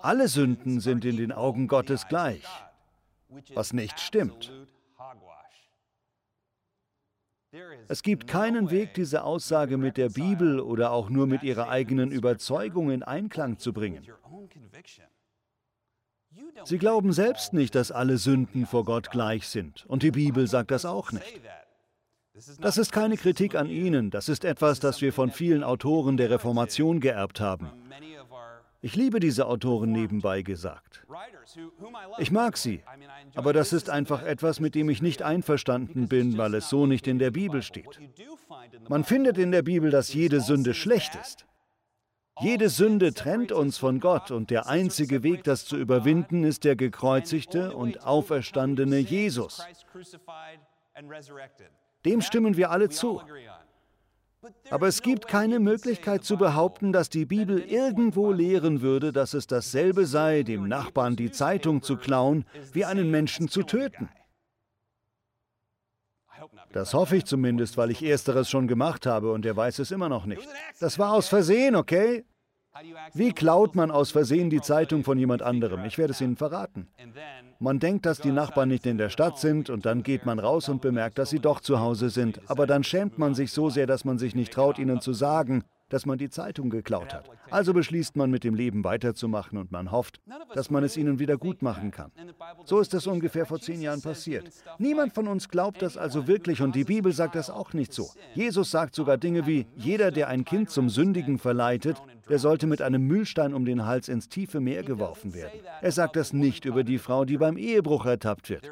alle 0.01 0.27
Sünden 0.27 0.79
sind 0.79 1.05
in 1.05 1.17
den 1.17 1.31
Augen 1.31 1.67
Gottes 1.67 2.07
gleich, 2.07 2.43
was 3.53 3.73
nicht 3.73 3.99
stimmt. 3.99 4.51
Es 7.87 8.03
gibt 8.03 8.27
keinen 8.27 8.69
Weg, 8.71 8.93
diese 8.93 9.23
Aussage 9.23 9.77
mit 9.77 9.97
der 9.97 10.09
Bibel 10.09 10.59
oder 10.59 10.91
auch 10.91 11.09
nur 11.09 11.27
mit 11.27 11.43
ihrer 11.43 11.69
eigenen 11.69 12.11
Überzeugung 12.11 12.91
in 12.91 13.03
Einklang 13.03 13.57
zu 13.57 13.73
bringen. 13.73 14.05
Sie 16.65 16.77
glauben 16.77 17.13
selbst 17.13 17.53
nicht, 17.53 17.75
dass 17.75 17.91
alle 17.91 18.17
Sünden 18.17 18.65
vor 18.65 18.83
Gott 18.83 19.11
gleich 19.11 19.47
sind. 19.47 19.85
Und 19.87 20.03
die 20.03 20.11
Bibel 20.11 20.47
sagt 20.47 20.71
das 20.71 20.85
auch 20.85 21.11
nicht. 21.11 21.41
Das 22.59 22.77
ist 22.77 22.91
keine 22.91 23.17
Kritik 23.17 23.55
an 23.55 23.67
Ihnen, 23.67 24.11
das 24.11 24.29
ist 24.29 24.45
etwas, 24.45 24.79
das 24.79 25.01
wir 25.01 25.11
von 25.11 25.31
vielen 25.31 25.63
Autoren 25.63 26.17
der 26.17 26.29
Reformation 26.29 26.99
geerbt 26.99 27.39
haben. 27.41 27.71
Ich 28.81 28.95
liebe 28.95 29.19
diese 29.19 29.47
Autoren 29.47 29.91
nebenbei 29.91 30.43
gesagt. 30.43 31.05
Ich 32.19 32.31
mag 32.31 32.57
sie, 32.57 32.83
aber 33.35 33.51
das 33.51 33.73
ist 33.73 33.89
einfach 33.89 34.23
etwas, 34.23 34.59
mit 34.59 34.75
dem 34.75 34.89
ich 34.89 35.01
nicht 35.01 35.23
einverstanden 35.23 36.07
bin, 36.07 36.37
weil 36.37 36.53
es 36.53 36.69
so 36.69 36.85
nicht 36.85 37.07
in 37.07 37.17
der 37.17 37.31
Bibel 37.31 37.63
steht. 37.63 37.99
Man 38.87 39.03
findet 39.03 39.37
in 39.37 39.51
der 39.51 39.63
Bibel, 39.63 39.89
dass 39.89 40.13
jede 40.13 40.41
Sünde 40.41 40.73
schlecht 40.73 41.15
ist. 41.15 41.45
Jede 42.39 42.69
Sünde 42.69 43.15
trennt 43.15 43.51
uns 43.51 43.79
von 43.79 43.99
Gott 43.99 44.29
und 44.29 44.51
der 44.51 44.67
einzige 44.67 45.23
Weg, 45.23 45.43
das 45.43 45.65
zu 45.65 45.75
überwinden, 45.75 46.43
ist 46.43 46.63
der 46.65 46.75
gekreuzigte 46.75 47.75
und 47.75 48.05
auferstandene 48.05 48.99
Jesus. 48.99 49.65
Dem 52.05 52.21
stimmen 52.21 52.55
wir 52.55 52.69
alle 52.69 52.89
zu. 52.89 53.21
Aber 54.69 54.87
es 54.87 55.01
gibt 55.01 55.27
keine 55.27 55.59
Möglichkeit 55.59 56.23
zu 56.23 56.37
behaupten, 56.37 56.91
dass 56.91 57.09
die 57.09 57.25
Bibel 57.25 57.59
irgendwo 57.59 58.31
lehren 58.31 58.81
würde, 58.81 59.11
dass 59.11 59.33
es 59.33 59.47
dasselbe 59.47 60.05
sei, 60.05 60.43
dem 60.43 60.67
Nachbarn 60.67 61.15
die 61.15 61.31
Zeitung 61.31 61.81
zu 61.81 61.97
klauen, 61.97 62.45
wie 62.73 62.85
einen 62.85 63.11
Menschen 63.11 63.47
zu 63.47 63.63
töten. 63.63 64.09
Das 66.71 66.93
hoffe 66.93 67.17
ich 67.17 67.25
zumindest, 67.25 67.77
weil 67.77 67.91
ich 67.91 68.03
ersteres 68.03 68.49
schon 68.49 68.67
gemacht 68.67 69.05
habe 69.05 69.31
und 69.31 69.45
er 69.45 69.55
weiß 69.55 69.79
es 69.79 69.91
immer 69.91 70.09
noch 70.09 70.25
nicht. 70.25 70.47
Das 70.79 70.99
war 70.99 71.13
aus 71.13 71.27
Versehen, 71.27 71.75
okay? 71.75 72.25
Wie 73.13 73.31
klaut 73.31 73.75
man 73.75 73.91
aus 73.91 74.11
Versehen 74.11 74.49
die 74.49 74.61
Zeitung 74.61 75.03
von 75.03 75.17
jemand 75.17 75.41
anderem? 75.41 75.85
Ich 75.85 75.97
werde 75.97 76.13
es 76.13 76.21
Ihnen 76.21 76.35
verraten. 76.35 76.87
Man 77.59 77.79
denkt, 77.79 78.05
dass 78.05 78.19
die 78.19 78.31
Nachbarn 78.31 78.69
nicht 78.69 78.85
in 78.85 78.97
der 78.97 79.09
Stadt 79.09 79.39
sind 79.39 79.69
und 79.69 79.85
dann 79.85 80.03
geht 80.03 80.25
man 80.25 80.39
raus 80.39 80.69
und 80.69 80.81
bemerkt, 80.81 81.17
dass 81.17 81.31
sie 81.31 81.39
doch 81.39 81.59
zu 81.59 81.79
Hause 81.79 82.09
sind. 82.09 82.39
Aber 82.47 82.67
dann 82.67 82.83
schämt 82.83 83.17
man 83.17 83.33
sich 83.33 83.51
so 83.51 83.69
sehr, 83.69 83.87
dass 83.87 84.05
man 84.05 84.19
sich 84.19 84.35
nicht 84.35 84.53
traut, 84.53 84.77
ihnen 84.77 85.01
zu 85.01 85.13
sagen, 85.13 85.63
dass 85.89 86.05
man 86.05 86.17
die 86.17 86.29
Zeitung 86.29 86.69
geklaut 86.69 87.13
hat. 87.13 87.29
Also 87.49 87.73
beschließt 87.73 88.15
man, 88.15 88.29
mit 88.29 88.43
dem 88.43 88.55
Leben 88.55 88.83
weiterzumachen 88.83 89.57
und 89.57 89.71
man 89.71 89.91
hofft, 89.91 90.19
dass 90.53 90.69
man 90.69 90.83
es 90.83 90.97
ihnen 90.97 91.19
wieder 91.19 91.37
gut 91.37 91.61
machen 91.61 91.91
kann. 91.91 92.11
So 92.65 92.79
ist 92.79 92.93
es 92.93 93.07
ungefähr 93.07 93.45
vor 93.45 93.59
zehn 93.59 93.81
Jahren 93.81 94.01
passiert. 94.01 94.49
Niemand 94.77 95.13
von 95.13 95.27
uns 95.27 95.49
glaubt 95.49 95.81
das 95.81 95.97
also 95.97 96.27
wirklich 96.27 96.61
und 96.61 96.75
die 96.75 96.83
Bibel 96.83 97.13
sagt 97.13 97.35
das 97.35 97.49
auch 97.49 97.73
nicht 97.73 97.93
so. 97.93 98.09
Jesus 98.35 98.69
sagt 98.69 98.95
sogar 98.95 99.17
Dinge 99.17 99.47
wie, 99.47 99.65
jeder, 99.75 100.11
der 100.11 100.27
ein 100.27 100.45
Kind 100.45 100.69
zum 100.69 100.89
Sündigen 100.89 101.39
verleitet, 101.39 102.01
der 102.29 102.39
sollte 102.39 102.67
mit 102.67 102.81
einem 102.81 103.03
Mühlstein 103.07 103.53
um 103.53 103.65
den 103.65 103.85
Hals 103.85 104.09
ins 104.09 104.29
tiefe 104.29 104.59
Meer 104.59 104.83
geworfen 104.83 105.33
werden. 105.33 105.59
Er 105.81 105.91
sagt 105.91 106.15
das 106.15 106.33
nicht 106.33 106.65
über 106.65 106.83
die 106.83 106.97
Frau, 106.97 107.25
die 107.25 107.37
beim 107.37 107.57
Ehebruch 107.57 108.05
ertappt 108.05 108.49
wird. 108.49 108.69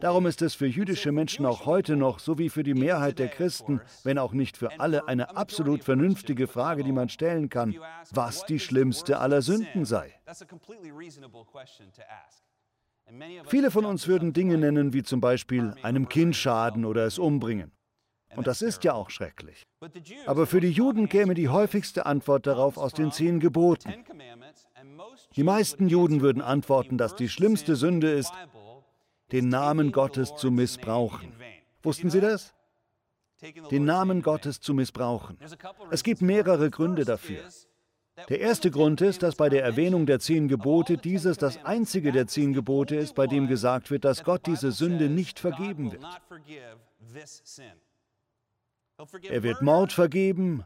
Darum 0.00 0.26
ist 0.26 0.42
es 0.42 0.54
für 0.54 0.66
jüdische 0.66 1.12
Menschen 1.12 1.46
auch 1.46 1.66
heute 1.66 1.96
noch, 1.96 2.18
so 2.18 2.38
wie 2.38 2.48
für 2.48 2.62
die 2.62 2.74
Mehrheit 2.74 3.18
der 3.18 3.28
Christen, 3.28 3.80
wenn 4.04 4.18
auch 4.18 4.32
nicht 4.32 4.56
für 4.56 4.80
alle, 4.80 5.08
eine 5.08 5.36
absolut 5.36 5.84
vernünftige 5.84 6.46
Frage, 6.46 6.84
die 6.84 6.92
man 6.92 7.08
stellen 7.08 7.48
kann, 7.48 7.74
was 8.10 8.44
die 8.46 8.58
schlimmste 8.58 9.18
aller 9.18 9.42
Sünden 9.42 9.84
sei. 9.84 10.14
Viele 13.46 13.70
von 13.70 13.84
uns 13.84 14.06
würden 14.06 14.32
Dinge 14.32 14.58
nennen 14.58 14.92
wie 14.92 15.02
zum 15.02 15.20
Beispiel 15.20 15.74
einem 15.82 16.08
Kind 16.08 16.36
schaden 16.36 16.84
oder 16.84 17.06
es 17.06 17.18
umbringen. 17.18 17.72
Und 18.36 18.46
das 18.46 18.62
ist 18.62 18.84
ja 18.84 18.92
auch 18.92 19.10
schrecklich. 19.10 19.66
Aber 20.26 20.46
für 20.46 20.60
die 20.60 20.70
Juden 20.70 21.08
käme 21.08 21.34
die 21.34 21.48
häufigste 21.48 22.06
Antwort 22.06 22.46
darauf 22.46 22.76
aus 22.76 22.92
den 22.92 23.10
zehn 23.10 23.40
Geboten. 23.40 23.92
Die 25.36 25.42
meisten 25.42 25.88
Juden 25.88 26.20
würden 26.20 26.42
antworten, 26.42 26.98
dass 26.98 27.16
die 27.16 27.28
schlimmste 27.28 27.76
Sünde 27.76 28.10
ist, 28.10 28.32
den 29.32 29.48
Namen 29.48 29.92
Gottes 29.92 30.34
zu 30.36 30.50
missbrauchen. 30.50 31.32
Wussten 31.82 32.10
Sie 32.10 32.20
das? 32.20 32.54
Den 33.70 33.84
Namen 33.84 34.22
Gottes 34.22 34.60
zu 34.60 34.74
missbrauchen. 34.74 35.38
Es 35.90 36.02
gibt 36.02 36.22
mehrere 36.22 36.70
Gründe 36.70 37.04
dafür. 37.04 37.42
Der 38.28 38.40
erste 38.40 38.72
Grund 38.72 39.00
ist, 39.00 39.22
dass 39.22 39.36
bei 39.36 39.48
der 39.48 39.62
Erwähnung 39.62 40.04
der 40.04 40.18
zehn 40.18 40.48
Gebote 40.48 40.96
dieses 40.96 41.38
das 41.38 41.64
einzige 41.64 42.10
der 42.10 42.26
zehn 42.26 42.52
Gebote 42.52 42.96
ist, 42.96 43.14
bei 43.14 43.28
dem 43.28 43.46
gesagt 43.46 43.92
wird, 43.92 44.04
dass 44.04 44.24
Gott 44.24 44.46
diese 44.46 44.72
Sünde 44.72 45.08
nicht 45.08 45.38
vergeben 45.38 45.92
wird. 45.92 46.04
Er 49.28 49.42
wird 49.42 49.62
Mord 49.62 49.92
vergeben. 49.92 50.64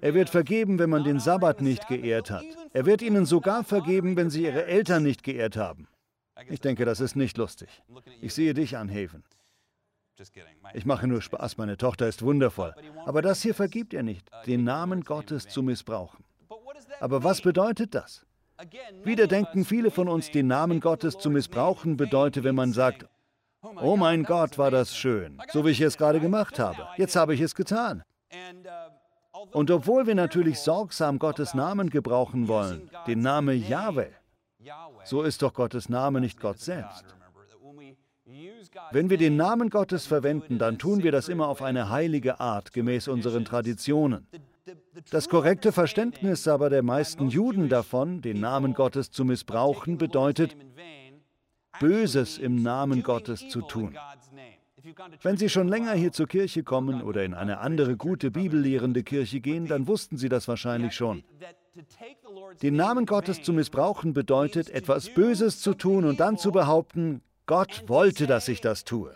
Er 0.00 0.14
wird 0.14 0.28
vergeben, 0.28 0.78
wenn 0.78 0.90
man 0.90 1.04
den 1.04 1.20
Sabbat 1.20 1.62
nicht 1.62 1.88
geehrt 1.88 2.30
hat. 2.30 2.44
Er 2.72 2.84
wird 2.84 3.02
ihnen 3.02 3.24
sogar 3.24 3.64
vergeben, 3.64 4.16
wenn 4.16 4.30
sie 4.30 4.42
ihre 4.44 4.66
Eltern 4.66 5.02
nicht 5.02 5.22
geehrt 5.22 5.56
haben. 5.56 5.88
Ich 6.48 6.60
denke, 6.60 6.84
das 6.84 7.00
ist 7.00 7.16
nicht 7.16 7.38
lustig. 7.38 7.68
Ich 8.20 8.34
sehe 8.34 8.54
dich 8.54 8.76
an, 8.76 8.90
Haven. 8.90 9.24
Ich 10.74 10.84
mache 10.84 11.06
nur 11.06 11.22
Spaß, 11.22 11.56
meine 11.56 11.76
Tochter 11.76 12.06
ist 12.06 12.22
wundervoll. 12.22 12.74
Aber 13.06 13.22
das 13.22 13.42
hier 13.42 13.54
vergibt 13.54 13.94
er 13.94 14.02
nicht, 14.02 14.28
den 14.46 14.64
Namen 14.64 15.02
Gottes 15.02 15.48
zu 15.48 15.62
missbrauchen. 15.62 16.24
Aber 17.00 17.24
was 17.24 17.40
bedeutet 17.40 17.94
das? 17.94 18.26
Wieder 19.04 19.26
denken 19.26 19.64
viele 19.64 19.90
von 19.90 20.08
uns, 20.08 20.30
den 20.30 20.46
Namen 20.46 20.80
Gottes 20.80 21.18
zu 21.18 21.30
missbrauchen 21.30 21.96
bedeutet, 21.96 22.44
wenn 22.44 22.54
man 22.54 22.72
sagt, 22.72 23.06
oh 23.80 23.96
mein 23.96 24.24
Gott, 24.24 24.58
war 24.58 24.70
das 24.70 24.96
schön, 24.96 25.38
so 25.52 25.64
wie 25.64 25.70
ich 25.70 25.80
es 25.80 25.96
gerade 25.96 26.20
gemacht 26.20 26.58
habe. 26.58 26.86
Jetzt 26.96 27.16
habe 27.16 27.34
ich 27.34 27.40
es 27.40 27.54
getan. 27.54 28.02
Und 29.50 29.70
obwohl 29.70 30.06
wir 30.06 30.14
natürlich 30.14 30.60
sorgsam 30.60 31.18
Gottes 31.18 31.54
Namen 31.54 31.90
gebrauchen 31.90 32.48
wollen, 32.48 32.90
den 33.06 33.20
Namen 33.20 33.66
Yahweh, 33.66 34.10
so 35.04 35.22
ist 35.22 35.42
doch 35.42 35.54
Gottes 35.54 35.88
Name 35.88 36.20
nicht 36.20 36.40
Gott 36.40 36.60
selbst. 36.60 37.04
Wenn 38.90 39.10
wir 39.10 39.18
den 39.18 39.36
Namen 39.36 39.70
Gottes 39.70 40.06
verwenden, 40.06 40.58
dann 40.58 40.78
tun 40.78 41.02
wir 41.02 41.12
das 41.12 41.28
immer 41.28 41.48
auf 41.48 41.62
eine 41.62 41.90
heilige 41.90 42.40
Art, 42.40 42.72
gemäß 42.72 43.08
unseren 43.08 43.44
Traditionen. 43.44 44.26
Das 45.10 45.28
korrekte 45.28 45.72
Verständnis 45.72 46.46
aber 46.46 46.70
der 46.70 46.82
meisten 46.82 47.28
Juden 47.28 47.68
davon, 47.68 48.22
den 48.22 48.40
Namen 48.40 48.74
Gottes 48.74 49.10
zu 49.10 49.24
missbrauchen, 49.24 49.98
bedeutet, 49.98 50.56
Böses 51.80 52.38
im 52.38 52.62
Namen 52.62 53.02
Gottes 53.02 53.48
zu 53.48 53.62
tun. 53.62 53.96
Wenn 55.22 55.36
Sie 55.36 55.48
schon 55.48 55.68
länger 55.68 55.92
hier 55.92 56.12
zur 56.12 56.26
Kirche 56.26 56.62
kommen 56.62 57.02
oder 57.02 57.24
in 57.24 57.34
eine 57.34 57.58
andere 57.58 57.96
gute 57.96 58.30
bibellehrende 58.30 59.02
Kirche 59.02 59.40
gehen, 59.40 59.66
dann 59.66 59.86
wussten 59.86 60.16
Sie 60.16 60.28
das 60.28 60.48
wahrscheinlich 60.48 60.94
schon. 60.94 61.22
Den 62.62 62.76
Namen 62.76 63.06
Gottes 63.06 63.42
zu 63.42 63.52
missbrauchen 63.52 64.12
bedeutet, 64.12 64.68
etwas 64.70 65.08
Böses 65.08 65.60
zu 65.60 65.74
tun 65.74 66.04
und 66.04 66.20
dann 66.20 66.36
zu 66.36 66.52
behaupten, 66.52 67.22
Gott 67.46 67.84
wollte, 67.86 68.26
dass 68.26 68.48
ich 68.48 68.60
das 68.60 68.84
tue. 68.84 69.14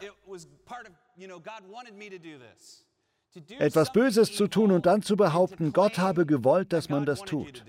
Etwas 3.59 3.93
Böses 3.93 4.35
zu 4.35 4.47
tun 4.49 4.73
und 4.73 4.87
dann 4.87 5.03
zu 5.03 5.17
behaupten, 5.17 5.73
Gott 5.73 5.99
habe 5.99 6.27
gewollt, 6.27 6.73
dass 6.73 6.89
man 6.89 7.05
das 7.05 7.21
tut. 7.21 7.65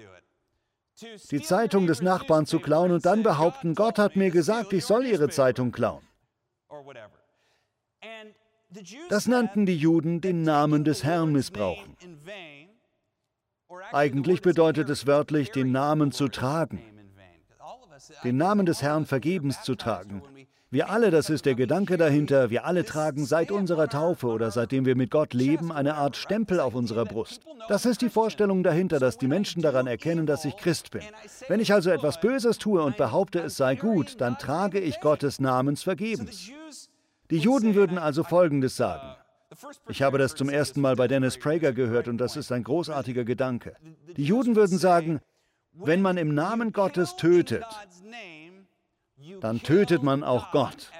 Die 1.32 1.42
Zeitung 1.42 1.86
des 1.86 2.02
Nachbarn 2.02 2.46
zu 2.46 2.60
klauen 2.60 2.92
und 2.92 3.06
dann 3.06 3.22
behaupten, 3.22 3.76
Gott 3.76 4.00
hat 4.00 4.16
mir 4.16 4.32
gesagt, 4.32 4.74
ich 4.74 4.86
soll 4.86 5.06
ihre 5.06 5.30
Zeitung 5.30 5.72
klauen. 5.72 6.04
Das 9.10 9.28
nannten 9.28 9.66
die 9.66 9.78
Juden 9.78 10.22
den 10.22 10.42
Namen 10.42 10.84
des 10.84 11.04
Herrn 11.04 11.32
missbrauchen. 11.32 11.96
Eigentlich 13.92 14.42
bedeutet 14.42 14.90
es 14.90 15.06
wörtlich, 15.06 15.52
den 15.52 15.72
Namen 15.72 16.12
zu 16.12 16.30
tragen, 16.30 16.82
den 18.24 18.38
Namen 18.38 18.66
des 18.66 18.82
Herrn 18.82 19.06
vergebens 19.06 19.62
zu 19.62 19.76
tragen. 19.76 20.24
Wir 20.70 20.90
alle, 20.90 21.12
das 21.12 21.30
ist 21.30 21.46
der 21.46 21.56
Gedanke 21.56 21.96
dahinter, 21.96 22.50
wir 22.50 22.66
alle 22.66 22.84
tragen 22.84 23.26
seit 23.26 23.52
unserer 23.52 23.88
Taufe 23.88 24.28
oder 24.28 24.52
seitdem 24.52 24.86
wir 24.86 24.98
mit 24.98 25.12
Gott 25.12 25.34
leben 25.34 25.72
eine 25.72 25.96
Art 25.96 26.18
Stempel 26.18 26.60
auf 26.60 26.76
unserer 26.76 27.06
Brust. 27.06 27.44
Das 27.70 27.86
ist 27.86 28.02
die 28.02 28.10
Vorstellung 28.10 28.64
dahinter, 28.64 29.00
dass 29.00 29.18
die 29.18 29.28
Menschen 29.28 29.62
daran 29.62 29.88
erkennen, 29.88 30.26
dass 30.26 30.44
ich 30.44 30.58
Christ 30.58 30.92
bin. 30.92 31.04
Wenn 31.48 31.62
ich 31.62 31.72
also 31.72 31.90
etwas 31.90 32.20
Böses 32.20 32.58
tue 32.58 32.84
und 32.84 32.98
behaupte, 32.98 33.40
es 33.40 33.56
sei 33.56 33.76
gut, 33.76 34.20
dann 34.20 34.38
trage 34.38 34.82
ich 34.82 35.00
Gottes 35.00 35.40
Namens 35.40 35.84
vergebens. 35.84 36.52
Die 37.32 37.38
Juden 37.38 37.74
würden 37.74 37.98
also 37.98 38.26
Folgendes 38.26 38.76
sagen. 38.76 39.16
Ich 39.88 40.02
habe 40.02 40.18
das 40.18 40.36
zum 40.36 40.50
ersten 40.50 40.82
Mal 40.82 40.98
bei 40.98 41.08
Dennis 41.08 41.38
Prager 41.38 41.72
gehört 41.72 42.10
und 42.10 42.18
das 42.18 42.36
ist 42.36 42.52
ein 42.52 42.66
großartiger 42.66 43.24
Gedanke. 43.24 43.78
Die 44.18 44.26
Juden 44.26 44.58
würden 44.58 44.78
sagen, 44.78 45.22
wenn 45.72 46.02
man 46.02 46.18
im 46.18 46.34
Namen 46.34 46.74
Gottes 46.74 47.16
tötet, 47.16 47.64
dann 49.42 49.62
tötet 49.62 50.04
man 50.04 50.24
auch 50.24 50.52
Gott. 50.52 50.92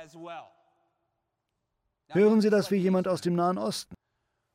Hören 2.10 2.42
Sie 2.42 2.50
das 2.50 2.72
wie 2.72 2.78
jemand 2.78 3.08
aus 3.08 3.22
dem 3.22 3.36
Nahen 3.36 3.58
Osten. 3.58 3.96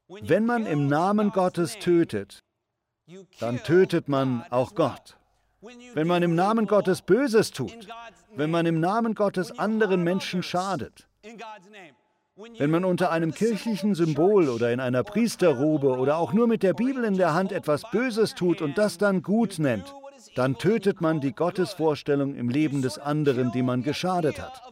Wenn 0.09 0.45
man 0.47 0.67
im 0.67 0.89
Namen 0.89 1.31
Gottes 1.31 1.79
tötet, 1.79 2.41
dann 3.41 3.59
tötet 3.59 4.09
man 4.09 4.45
auch 4.51 4.75
Gott. 4.75 5.17
Wenn 5.95 6.07
man 6.07 6.23
im 6.23 6.35
Namen 6.35 6.67
Gottes 6.67 7.03
Böses 7.03 7.51
tut, 7.51 7.89
wenn 8.35 8.51
man 8.51 8.67
im 8.67 8.81
Namen 8.81 9.15
Gottes 9.15 9.59
anderen 9.59 10.03
Menschen 10.03 10.43
schadet, 10.43 11.09
wenn 12.59 12.71
man 12.71 12.85
unter 12.85 13.11
einem 13.13 13.33
kirchlichen 13.33 13.95
Symbol 13.95 14.49
oder 14.49 14.73
in 14.73 14.81
einer 14.81 15.05
Priesterrobe 15.05 15.99
oder 15.99 16.17
auch 16.17 16.33
nur 16.33 16.49
mit 16.49 16.63
der 16.63 16.75
Bibel 16.75 17.05
in 17.05 17.17
der 17.17 17.35
Hand 17.35 17.53
etwas 17.53 17.83
Böses 17.91 18.35
tut 18.35 18.61
und 18.61 18.77
das 18.79 18.99
dann 18.99 19.23
gut 19.23 19.59
nennt, 19.59 19.95
dann 20.35 20.59
tötet 20.59 21.01
man 21.01 21.21
die 21.21 21.33
Gottesvorstellung 21.33 22.35
im 22.35 22.49
Leben 22.49 22.83
des 22.83 22.99
anderen, 22.99 23.53
die 23.53 23.63
man 23.63 23.83
geschadet 23.83 24.41
hat. 24.41 24.63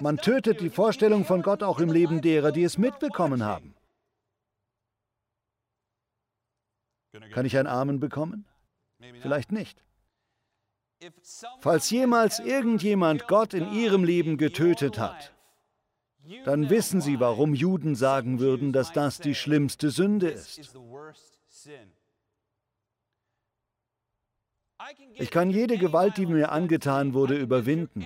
Man 0.00 0.18
tötet 0.18 0.60
die 0.60 0.70
Vorstellung 0.70 1.24
von 1.24 1.42
Gott 1.42 1.62
auch 1.62 1.78
im 1.78 1.90
Leben 1.90 2.20
derer, 2.20 2.52
die 2.52 2.64
es 2.64 2.78
mitbekommen 2.78 3.44
haben. 3.44 3.74
Kann 7.32 7.46
ich 7.46 7.56
ein 7.56 7.66
Amen 7.66 8.00
bekommen? 8.00 8.46
Vielleicht 9.20 9.52
nicht. 9.52 9.82
Falls 11.60 11.90
jemals 11.90 12.38
irgendjemand 12.38 13.26
Gott 13.28 13.54
in 13.54 13.72
ihrem 13.72 14.04
Leben 14.04 14.38
getötet 14.38 14.98
hat, 14.98 15.34
dann 16.44 16.70
wissen 16.70 17.00
Sie, 17.00 17.20
warum 17.20 17.54
Juden 17.54 17.94
sagen 17.94 18.40
würden, 18.40 18.72
dass 18.72 18.92
das 18.92 19.18
die 19.18 19.34
schlimmste 19.34 19.90
Sünde 19.90 20.28
ist. 20.30 20.76
Ich 25.14 25.30
kann 25.30 25.50
jede 25.50 25.78
Gewalt, 25.78 26.16
die 26.16 26.26
mir 26.26 26.52
angetan 26.52 27.14
wurde, 27.14 27.34
überwinden. 27.36 28.04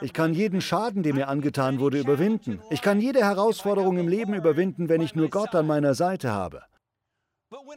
Ich 0.00 0.12
kann 0.12 0.34
jeden 0.34 0.60
Schaden, 0.60 1.02
der 1.02 1.14
mir 1.14 1.28
angetan 1.28 1.80
wurde, 1.80 1.98
überwinden. 1.98 2.60
Ich 2.70 2.82
kann 2.82 3.00
jede 3.00 3.20
Herausforderung 3.20 3.98
im 3.98 4.08
Leben 4.08 4.34
überwinden, 4.34 4.88
wenn 4.88 5.00
ich 5.00 5.14
nur 5.14 5.28
Gott 5.28 5.54
an 5.54 5.66
meiner 5.66 5.94
Seite 5.94 6.30
habe. 6.32 6.62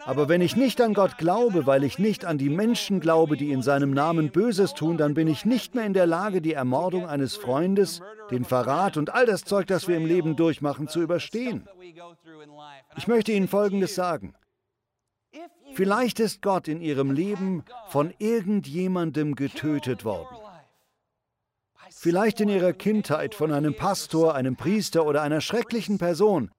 Aber 0.05 0.27
wenn 0.27 0.41
ich 0.41 0.55
nicht 0.57 0.81
an 0.81 0.93
Gott 0.93 1.17
glaube, 1.17 1.65
weil 1.65 1.83
ich 1.83 1.97
nicht 1.97 2.25
an 2.25 2.37
die 2.37 2.49
Menschen 2.49 2.99
glaube, 2.99 3.37
die 3.37 3.51
in 3.51 3.61
seinem 3.61 3.91
Namen 3.91 4.29
Böses 4.31 4.73
tun, 4.73 4.97
dann 4.97 5.13
bin 5.13 5.27
ich 5.27 5.45
nicht 5.45 5.75
mehr 5.75 5.85
in 5.85 5.93
der 5.93 6.07
Lage, 6.07 6.41
die 6.41 6.53
Ermordung 6.53 7.07
eines 7.07 7.37
Freundes, 7.37 8.01
den 8.31 8.43
Verrat 8.43 8.97
und 8.97 9.13
all 9.13 9.25
das 9.25 9.45
Zeug, 9.45 9.67
das 9.67 9.87
wir 9.87 9.95
im 9.95 10.05
Leben 10.05 10.35
durchmachen, 10.35 10.89
zu 10.89 11.01
überstehen. 11.01 11.67
Ich 12.97 13.07
möchte 13.07 13.31
Ihnen 13.31 13.47
Folgendes 13.47 13.95
sagen. 13.95 14.33
Vielleicht 15.73 16.19
ist 16.19 16.41
Gott 16.41 16.67
in 16.67 16.81
ihrem 16.81 17.11
Leben 17.11 17.63
von 17.87 18.13
irgendjemandem 18.19 19.35
getötet 19.35 20.05
worden. 20.05 20.37
Vielleicht 21.89 22.39
in 22.39 22.49
ihrer 22.49 22.73
Kindheit 22.73 23.35
von 23.35 23.51
einem 23.51 23.75
Pastor, 23.75 24.33
einem 24.35 24.55
Priester 24.55 25.05
oder 25.05 25.21
einer 25.21 25.41
schrecklichen 25.41 25.97
Person. 25.97 26.51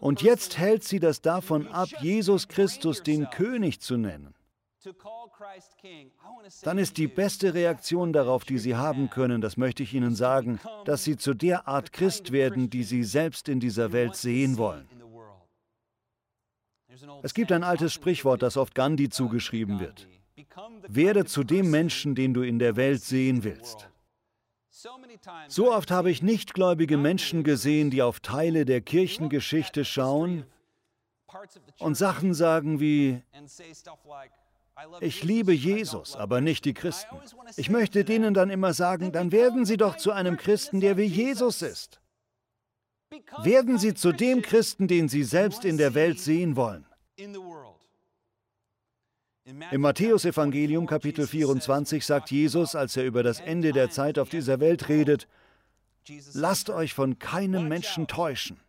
Und 0.00 0.22
jetzt 0.22 0.58
hält 0.58 0.84
sie 0.84 1.00
das 1.00 1.20
davon 1.20 1.68
ab, 1.68 1.88
Jesus 2.00 2.48
Christus 2.48 3.02
den 3.02 3.30
König 3.30 3.80
zu 3.80 3.96
nennen. 3.96 4.34
Dann 6.62 6.78
ist 6.78 6.96
die 6.96 7.06
beste 7.06 7.54
Reaktion 7.54 8.12
darauf, 8.12 8.44
die 8.44 8.58
Sie 8.58 8.74
haben 8.74 9.10
können, 9.10 9.40
das 9.40 9.56
möchte 9.56 9.84
ich 9.84 9.94
Ihnen 9.94 10.16
sagen, 10.16 10.58
dass 10.84 11.04
Sie 11.04 11.16
zu 11.16 11.34
der 11.34 11.68
Art 11.68 11.92
Christ 11.92 12.32
werden, 12.32 12.68
die 12.68 12.82
Sie 12.82 13.04
selbst 13.04 13.48
in 13.48 13.60
dieser 13.60 13.92
Welt 13.92 14.16
sehen 14.16 14.58
wollen. 14.58 14.88
Es 17.22 17.34
gibt 17.34 17.52
ein 17.52 17.64
altes 17.64 17.92
Sprichwort, 17.92 18.42
das 18.42 18.56
oft 18.56 18.74
Gandhi 18.74 19.08
zugeschrieben 19.08 19.80
wird. 19.80 20.08
Werde 20.88 21.24
zu 21.24 21.44
dem 21.44 21.70
Menschen, 21.70 22.14
den 22.14 22.34
du 22.34 22.42
in 22.42 22.58
der 22.58 22.76
Welt 22.76 23.02
sehen 23.02 23.44
willst. 23.44 23.88
So 25.48 25.72
oft 25.72 25.90
habe 25.90 26.10
ich 26.10 26.22
nichtgläubige 26.22 26.96
Menschen 26.96 27.44
gesehen, 27.44 27.90
die 27.90 28.02
auf 28.02 28.20
Teile 28.20 28.64
der 28.64 28.80
Kirchengeschichte 28.80 29.84
schauen 29.84 30.44
und 31.78 31.94
Sachen 31.96 32.34
sagen 32.34 32.80
wie, 32.80 33.22
ich 35.00 35.22
liebe 35.22 35.52
Jesus, 35.52 36.16
aber 36.16 36.40
nicht 36.40 36.64
die 36.64 36.74
Christen. 36.74 37.16
Ich 37.56 37.70
möchte 37.70 38.04
denen 38.04 38.34
dann 38.34 38.50
immer 38.50 38.72
sagen, 38.72 39.12
dann 39.12 39.30
werden 39.30 39.64
Sie 39.64 39.76
doch 39.76 39.96
zu 39.96 40.12
einem 40.12 40.36
Christen, 40.36 40.80
der 40.80 40.96
wie 40.96 41.04
Jesus 41.04 41.62
ist. 41.62 42.01
Werden 43.42 43.78
Sie 43.78 43.94
zu 43.94 44.12
dem 44.12 44.42
Christen, 44.42 44.88
den 44.88 45.08
Sie 45.08 45.24
selbst 45.24 45.64
in 45.64 45.76
der 45.76 45.94
Welt 45.94 46.20
sehen 46.20 46.56
wollen. 46.56 46.86
Im 49.70 49.80
Matthäusevangelium 49.80 50.86
Kapitel 50.86 51.26
24 51.26 52.06
sagt 52.06 52.30
Jesus, 52.30 52.76
als 52.76 52.96
er 52.96 53.04
über 53.04 53.22
das 53.22 53.40
Ende 53.40 53.72
der 53.72 53.90
Zeit 53.90 54.18
auf 54.18 54.28
dieser 54.28 54.60
Welt 54.60 54.88
redet, 54.88 55.26
lasst 56.32 56.70
euch 56.70 56.94
von 56.94 57.18
keinem 57.18 57.68
Menschen 57.68 58.06
täuschen. 58.06 58.60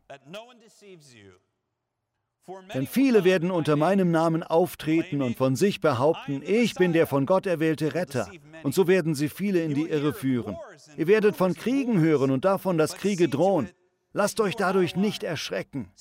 Denn 2.74 2.88
viele 2.88 3.24
werden 3.24 3.52
unter 3.52 3.76
meinem 3.76 4.12
Namen 4.12 4.44
auftreten 4.44 5.22
und 5.22 5.38
von 5.38 5.56
sich 5.56 5.80
behaupten, 5.80 6.42
ich 6.44 6.74
bin 6.76 6.92
der 6.92 7.08
von 7.08 7.26
Gott 7.26 7.46
erwählte 7.46 7.94
Retter. 7.94 8.30
Und 8.64 8.76
so 8.76 8.88
werden 8.88 9.16
sie 9.16 9.30
viele 9.30 9.64
in 9.64 9.74
die 9.74 9.88
Irre 9.88 10.14
führen. 10.14 10.58
Ihr 10.98 11.08
werdet 11.08 11.36
von 11.36 11.54
Kriegen 11.54 12.00
hören 12.00 12.32
und 12.32 12.44
davon, 12.46 12.78
dass 12.78 12.98
Kriege 12.98 13.30
drohen. 13.30 13.70
Lasst 14.14 14.40
euch 14.40 14.56
dadurch 14.56 14.96
nicht 14.96 15.24
erschrecken. 15.24 15.92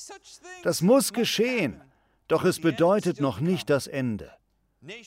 Das 0.62 0.82
muss 0.82 1.12
geschehen, 1.12 1.80
doch 2.28 2.44
es 2.44 2.60
bedeutet 2.60 3.20
noch 3.20 3.40
nicht 3.40 3.70
das 3.70 3.86
Ende. 3.86 4.30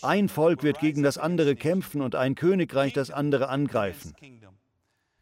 Ein 0.01 0.29
Volk 0.29 0.63
wird 0.63 0.79
gegen 0.79 1.03
das 1.03 1.17
andere 1.17 1.55
kämpfen 1.55 2.01
und 2.01 2.15
ein 2.15 2.35
Königreich 2.35 2.93
das 2.93 3.11
andere 3.11 3.49
angreifen. 3.49 4.13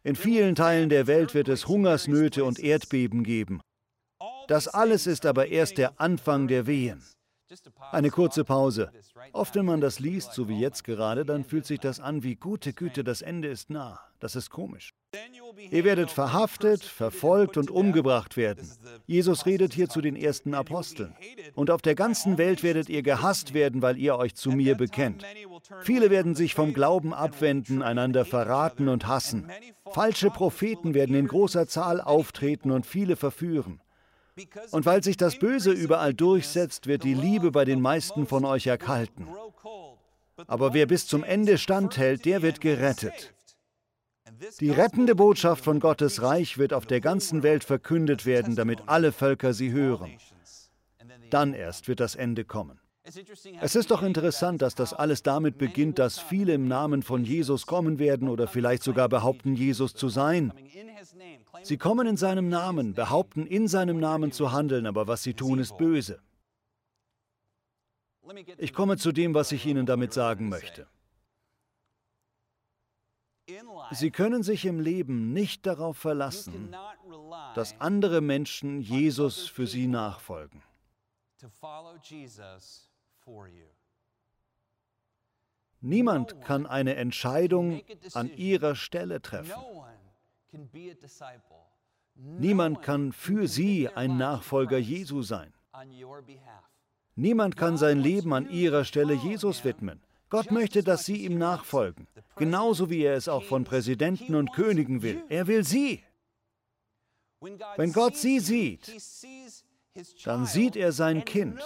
In 0.02 0.16
vielen 0.16 0.54
Teilen 0.54 0.88
der 0.88 1.06
Welt 1.06 1.34
wird 1.34 1.48
es 1.48 1.66
Hungersnöte 1.66 2.44
und 2.44 2.58
Erdbeben 2.58 3.22
geben. 3.24 3.60
Das 4.48 4.68
alles 4.68 5.06
ist 5.06 5.26
aber 5.26 5.48
erst 5.48 5.78
der 5.78 6.00
Anfang 6.00 6.48
der 6.48 6.66
Wehen. 6.66 7.02
Eine 7.92 8.10
kurze 8.10 8.44
Pause. 8.44 8.90
Oft, 9.32 9.54
wenn 9.54 9.66
man 9.66 9.80
das 9.80 10.00
liest, 10.00 10.32
so 10.32 10.48
wie 10.48 10.58
jetzt 10.58 10.84
gerade, 10.84 11.24
dann 11.24 11.44
fühlt 11.44 11.66
sich 11.66 11.80
das 11.80 12.00
an 12.00 12.22
wie 12.22 12.36
gute 12.36 12.72
Güte, 12.72 13.04
das 13.04 13.22
Ende 13.22 13.48
ist 13.48 13.70
nah. 13.70 14.00
Das 14.20 14.36
ist 14.36 14.50
komisch. 14.50 14.94
Ihr 15.70 15.84
werdet 15.84 16.10
verhaftet, 16.10 16.82
verfolgt 16.82 17.56
und 17.56 17.70
umgebracht 17.70 18.36
werden. 18.36 18.68
Jesus 19.06 19.46
redet 19.46 19.74
hier 19.74 19.88
zu 19.88 20.00
den 20.00 20.16
ersten 20.16 20.54
Aposteln. 20.54 21.14
Und 21.54 21.70
auf 21.70 21.82
der 21.82 21.94
ganzen 21.94 22.38
Welt 22.38 22.62
werdet 22.62 22.88
ihr 22.88 23.02
gehasst 23.02 23.54
werden, 23.54 23.82
weil 23.82 23.98
ihr 23.98 24.16
euch 24.16 24.34
zu 24.34 24.50
mir 24.50 24.76
bekennt. 24.76 25.24
Viele 25.82 26.10
werden 26.10 26.34
sich 26.34 26.54
vom 26.54 26.72
Glauben 26.72 27.12
abwenden, 27.12 27.82
einander 27.82 28.24
verraten 28.24 28.88
und 28.88 29.06
hassen. 29.06 29.50
Falsche 29.92 30.30
Propheten 30.30 30.94
werden 30.94 31.14
in 31.14 31.28
großer 31.28 31.66
Zahl 31.68 32.00
auftreten 32.00 32.70
und 32.70 32.86
viele 32.86 33.16
verführen. 33.16 33.80
Und 34.72 34.86
weil 34.86 35.02
sich 35.02 35.16
das 35.16 35.38
Böse 35.38 35.70
überall 35.70 36.12
durchsetzt, 36.12 36.86
wird 36.86 37.04
die 37.04 37.14
Liebe 37.14 37.50
bei 37.50 37.64
den 37.64 37.80
meisten 37.80 38.26
von 38.26 38.44
euch 38.44 38.66
erkalten. 38.66 39.28
Aber 40.46 40.74
wer 40.74 40.86
bis 40.86 41.06
zum 41.06 41.22
Ende 41.22 41.58
standhält, 41.58 42.24
der 42.24 42.42
wird 42.42 42.60
gerettet. 42.60 43.34
Die 44.60 44.70
rettende 44.70 45.14
Botschaft 45.14 45.64
von 45.64 45.78
Gottes 45.78 46.22
Reich 46.22 46.58
wird 46.58 46.72
auf 46.72 46.86
der 46.86 47.00
ganzen 47.00 47.42
Welt 47.42 47.62
verkündet 47.62 48.26
werden, 48.26 48.56
damit 48.56 48.82
alle 48.86 49.12
Völker 49.12 49.52
sie 49.54 49.70
hören. 49.70 50.18
Dann 51.30 51.54
erst 51.54 51.86
wird 51.88 52.00
das 52.00 52.16
Ende 52.16 52.44
kommen. 52.44 52.80
Es 53.60 53.76
ist 53.76 53.90
doch 53.90 54.02
interessant, 54.02 54.62
dass 54.62 54.74
das 54.74 54.94
alles 54.94 55.22
damit 55.22 55.58
beginnt, 55.58 55.98
dass 55.98 56.18
viele 56.18 56.54
im 56.54 56.68
Namen 56.68 57.02
von 57.02 57.22
Jesus 57.22 57.66
kommen 57.66 57.98
werden 57.98 58.28
oder 58.28 58.48
vielleicht 58.48 58.82
sogar 58.82 59.10
behaupten, 59.10 59.54
Jesus 59.54 59.94
zu 59.94 60.08
sein. 60.08 60.54
Sie 61.62 61.76
kommen 61.76 62.06
in 62.06 62.16
seinem 62.16 62.48
Namen, 62.48 62.94
behaupten 62.94 63.46
in 63.46 63.68
seinem 63.68 64.00
Namen 64.00 64.32
zu 64.32 64.52
handeln, 64.52 64.86
aber 64.86 65.06
was 65.06 65.22
sie 65.22 65.34
tun, 65.34 65.58
ist 65.58 65.76
böse. 65.76 66.22
Ich 68.56 68.72
komme 68.72 68.96
zu 68.96 69.12
dem, 69.12 69.34
was 69.34 69.52
ich 69.52 69.66
Ihnen 69.66 69.84
damit 69.84 70.14
sagen 70.14 70.48
möchte. 70.48 70.86
Sie 73.90 74.10
können 74.10 74.42
sich 74.42 74.64
im 74.64 74.80
Leben 74.80 75.34
nicht 75.34 75.66
darauf 75.66 75.98
verlassen, 75.98 76.74
dass 77.54 77.78
andere 77.80 78.22
Menschen 78.22 78.80
Jesus 78.80 79.46
für 79.46 79.66
Sie 79.66 79.86
nachfolgen. 79.86 80.62
Niemand 85.80 86.40
kann 86.42 86.66
eine 86.66 86.96
Entscheidung 86.96 87.82
an 88.14 88.30
Ihrer 88.36 88.74
Stelle 88.74 89.20
treffen. 89.20 89.52
Niemand 92.14 92.82
kann 92.82 93.12
für 93.12 93.48
sie 93.48 93.88
ein 93.88 94.16
Nachfolger 94.16 94.78
Jesu 94.78 95.22
sein. 95.22 95.52
Niemand 97.16 97.56
kann 97.56 97.76
sein 97.76 98.00
Leben 98.00 98.32
an 98.32 98.48
ihrer 98.50 98.84
Stelle 98.84 99.14
Jesus 99.14 99.64
widmen. 99.64 100.00
Gott 100.30 100.50
möchte, 100.50 100.82
dass 100.82 101.04
sie 101.04 101.24
ihm 101.24 101.38
nachfolgen, 101.38 102.08
genauso 102.36 102.90
wie 102.90 103.02
er 103.02 103.14
es 103.14 103.28
auch 103.28 103.44
von 103.44 103.64
Präsidenten 103.64 104.34
und 104.34 104.52
Königen 104.52 105.02
will. 105.02 105.22
Er 105.28 105.46
will 105.46 105.64
sie. 105.64 106.02
Wenn 107.76 107.92
Gott 107.92 108.16
sie 108.16 108.40
sieht, 108.40 108.90
dann 110.24 110.46
sieht 110.46 110.76
er 110.76 110.92
sein 110.92 111.24
Kind. 111.24 111.60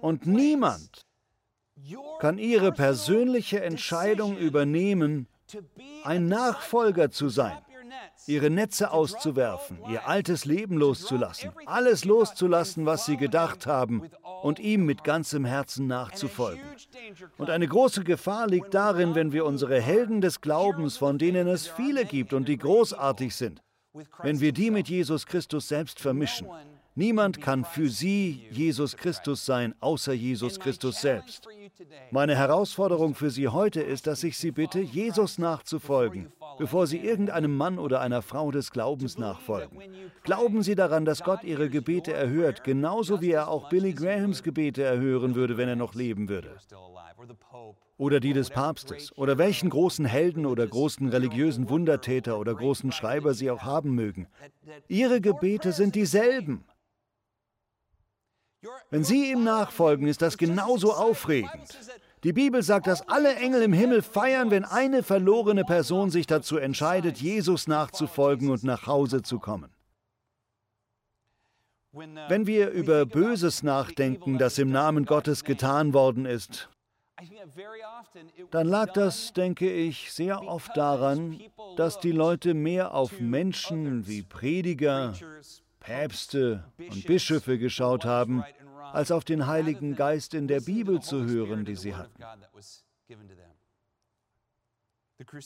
Und 0.00 0.26
niemand 0.26 1.06
kann 2.20 2.38
ihre 2.38 2.72
persönliche 2.72 3.62
Entscheidung 3.62 4.36
übernehmen, 4.36 5.28
ein 6.04 6.28
Nachfolger 6.28 7.10
zu 7.10 7.28
sein 7.28 7.58
ihre 8.26 8.50
Netze 8.50 8.90
auszuwerfen, 8.90 9.78
ihr 9.90 10.08
altes 10.08 10.44
Leben 10.44 10.76
loszulassen, 10.76 11.50
alles 11.66 12.04
loszulassen, 12.04 12.86
was 12.86 13.06
sie 13.06 13.16
gedacht 13.16 13.66
haben, 13.66 14.02
und 14.42 14.58
ihm 14.58 14.84
mit 14.84 15.04
ganzem 15.04 15.44
Herzen 15.44 15.86
nachzufolgen. 15.86 16.62
Und 17.38 17.50
eine 17.50 17.66
große 17.66 18.04
Gefahr 18.04 18.46
liegt 18.46 18.74
darin, 18.74 19.14
wenn 19.14 19.32
wir 19.32 19.44
unsere 19.44 19.80
Helden 19.80 20.20
des 20.20 20.40
Glaubens, 20.40 20.96
von 20.96 21.18
denen 21.18 21.48
es 21.48 21.66
viele 21.66 22.04
gibt 22.04 22.32
und 22.32 22.48
die 22.48 22.58
großartig 22.58 23.34
sind, 23.34 23.62
wenn 24.22 24.40
wir 24.40 24.52
die 24.52 24.70
mit 24.70 24.88
Jesus 24.88 25.26
Christus 25.26 25.68
selbst 25.68 26.00
vermischen. 26.00 26.48
Niemand 26.96 27.40
kann 27.40 27.64
für 27.64 27.88
sie 27.88 28.46
Jesus 28.50 28.96
Christus 28.96 29.44
sein, 29.44 29.74
außer 29.80 30.12
Jesus 30.12 30.60
Christus 30.60 31.00
selbst. 31.00 31.48
Meine 32.10 32.36
Herausforderung 32.36 33.14
für 33.14 33.30
Sie 33.30 33.48
heute 33.48 33.80
ist, 33.80 34.06
dass 34.06 34.22
ich 34.22 34.38
Sie 34.38 34.52
bitte, 34.52 34.80
Jesus 34.80 35.38
nachzufolgen, 35.38 36.32
bevor 36.58 36.86
Sie 36.86 36.98
irgendeinem 36.98 37.56
Mann 37.56 37.78
oder 37.78 38.00
einer 38.00 38.22
Frau 38.22 38.50
des 38.50 38.70
Glaubens 38.70 39.18
nachfolgen. 39.18 39.80
Glauben 40.22 40.62
Sie 40.62 40.74
daran, 40.74 41.04
dass 41.04 41.24
Gott 41.24 41.42
Ihre 41.42 41.68
Gebete 41.68 42.12
erhört, 42.12 42.62
genauso 42.62 43.20
wie 43.20 43.32
er 43.32 43.48
auch 43.48 43.68
Billy 43.68 43.92
Grahams 43.92 44.42
Gebete 44.42 44.82
erhören 44.82 45.34
würde, 45.34 45.56
wenn 45.56 45.68
er 45.68 45.76
noch 45.76 45.94
leben 45.94 46.28
würde. 46.28 46.56
Oder 47.96 48.20
die 48.20 48.32
des 48.32 48.50
Papstes, 48.50 49.16
oder 49.16 49.38
welchen 49.38 49.70
großen 49.70 50.04
Helden 50.04 50.46
oder 50.46 50.66
großen 50.66 51.08
religiösen 51.08 51.68
Wundertäter 51.68 52.38
oder 52.38 52.54
großen 52.54 52.92
Schreiber 52.92 53.34
Sie 53.34 53.50
auch 53.50 53.62
haben 53.62 53.94
mögen. 53.94 54.26
Ihre 54.88 55.20
Gebete 55.20 55.72
sind 55.72 55.94
dieselben. 55.94 56.64
Wenn 58.90 59.04
Sie 59.04 59.30
ihm 59.30 59.44
nachfolgen, 59.44 60.06
ist 60.06 60.22
das 60.22 60.38
genauso 60.38 60.92
aufregend. 60.92 61.78
Die 62.22 62.32
Bibel 62.32 62.62
sagt, 62.62 62.86
dass 62.86 63.06
alle 63.08 63.36
Engel 63.36 63.62
im 63.62 63.72
Himmel 63.72 64.02
feiern, 64.02 64.50
wenn 64.50 64.64
eine 64.64 65.02
verlorene 65.02 65.64
Person 65.64 66.10
sich 66.10 66.26
dazu 66.26 66.56
entscheidet, 66.56 67.18
Jesus 67.18 67.66
nachzufolgen 67.66 68.50
und 68.50 68.64
nach 68.64 68.86
Hause 68.86 69.22
zu 69.22 69.38
kommen. 69.38 69.70
Wenn 71.92 72.46
wir 72.46 72.70
über 72.70 73.06
Böses 73.06 73.62
nachdenken, 73.62 74.38
das 74.38 74.58
im 74.58 74.70
Namen 74.70 75.04
Gottes 75.04 75.44
getan 75.44 75.92
worden 75.92 76.26
ist, 76.26 76.68
dann 78.50 78.66
lag 78.66 78.92
das, 78.92 79.32
denke 79.32 79.70
ich, 79.70 80.12
sehr 80.12 80.42
oft 80.42 80.76
daran, 80.76 81.40
dass 81.76 82.00
die 82.00 82.10
Leute 82.10 82.54
mehr 82.54 82.94
auf 82.94 83.20
Menschen 83.20 84.08
wie 84.08 84.22
Prediger, 84.22 85.14
Päpste 85.84 86.64
und 86.78 87.06
Bischöfe 87.06 87.58
geschaut 87.58 88.04
haben, 88.04 88.42
als 88.92 89.10
auf 89.10 89.24
den 89.24 89.46
Heiligen 89.46 89.96
Geist 89.96 90.32
in 90.32 90.48
der 90.48 90.60
Bibel 90.60 91.00
zu 91.00 91.24
hören, 91.24 91.64
die 91.64 91.76
sie 91.76 91.94
hatten. 91.94 92.22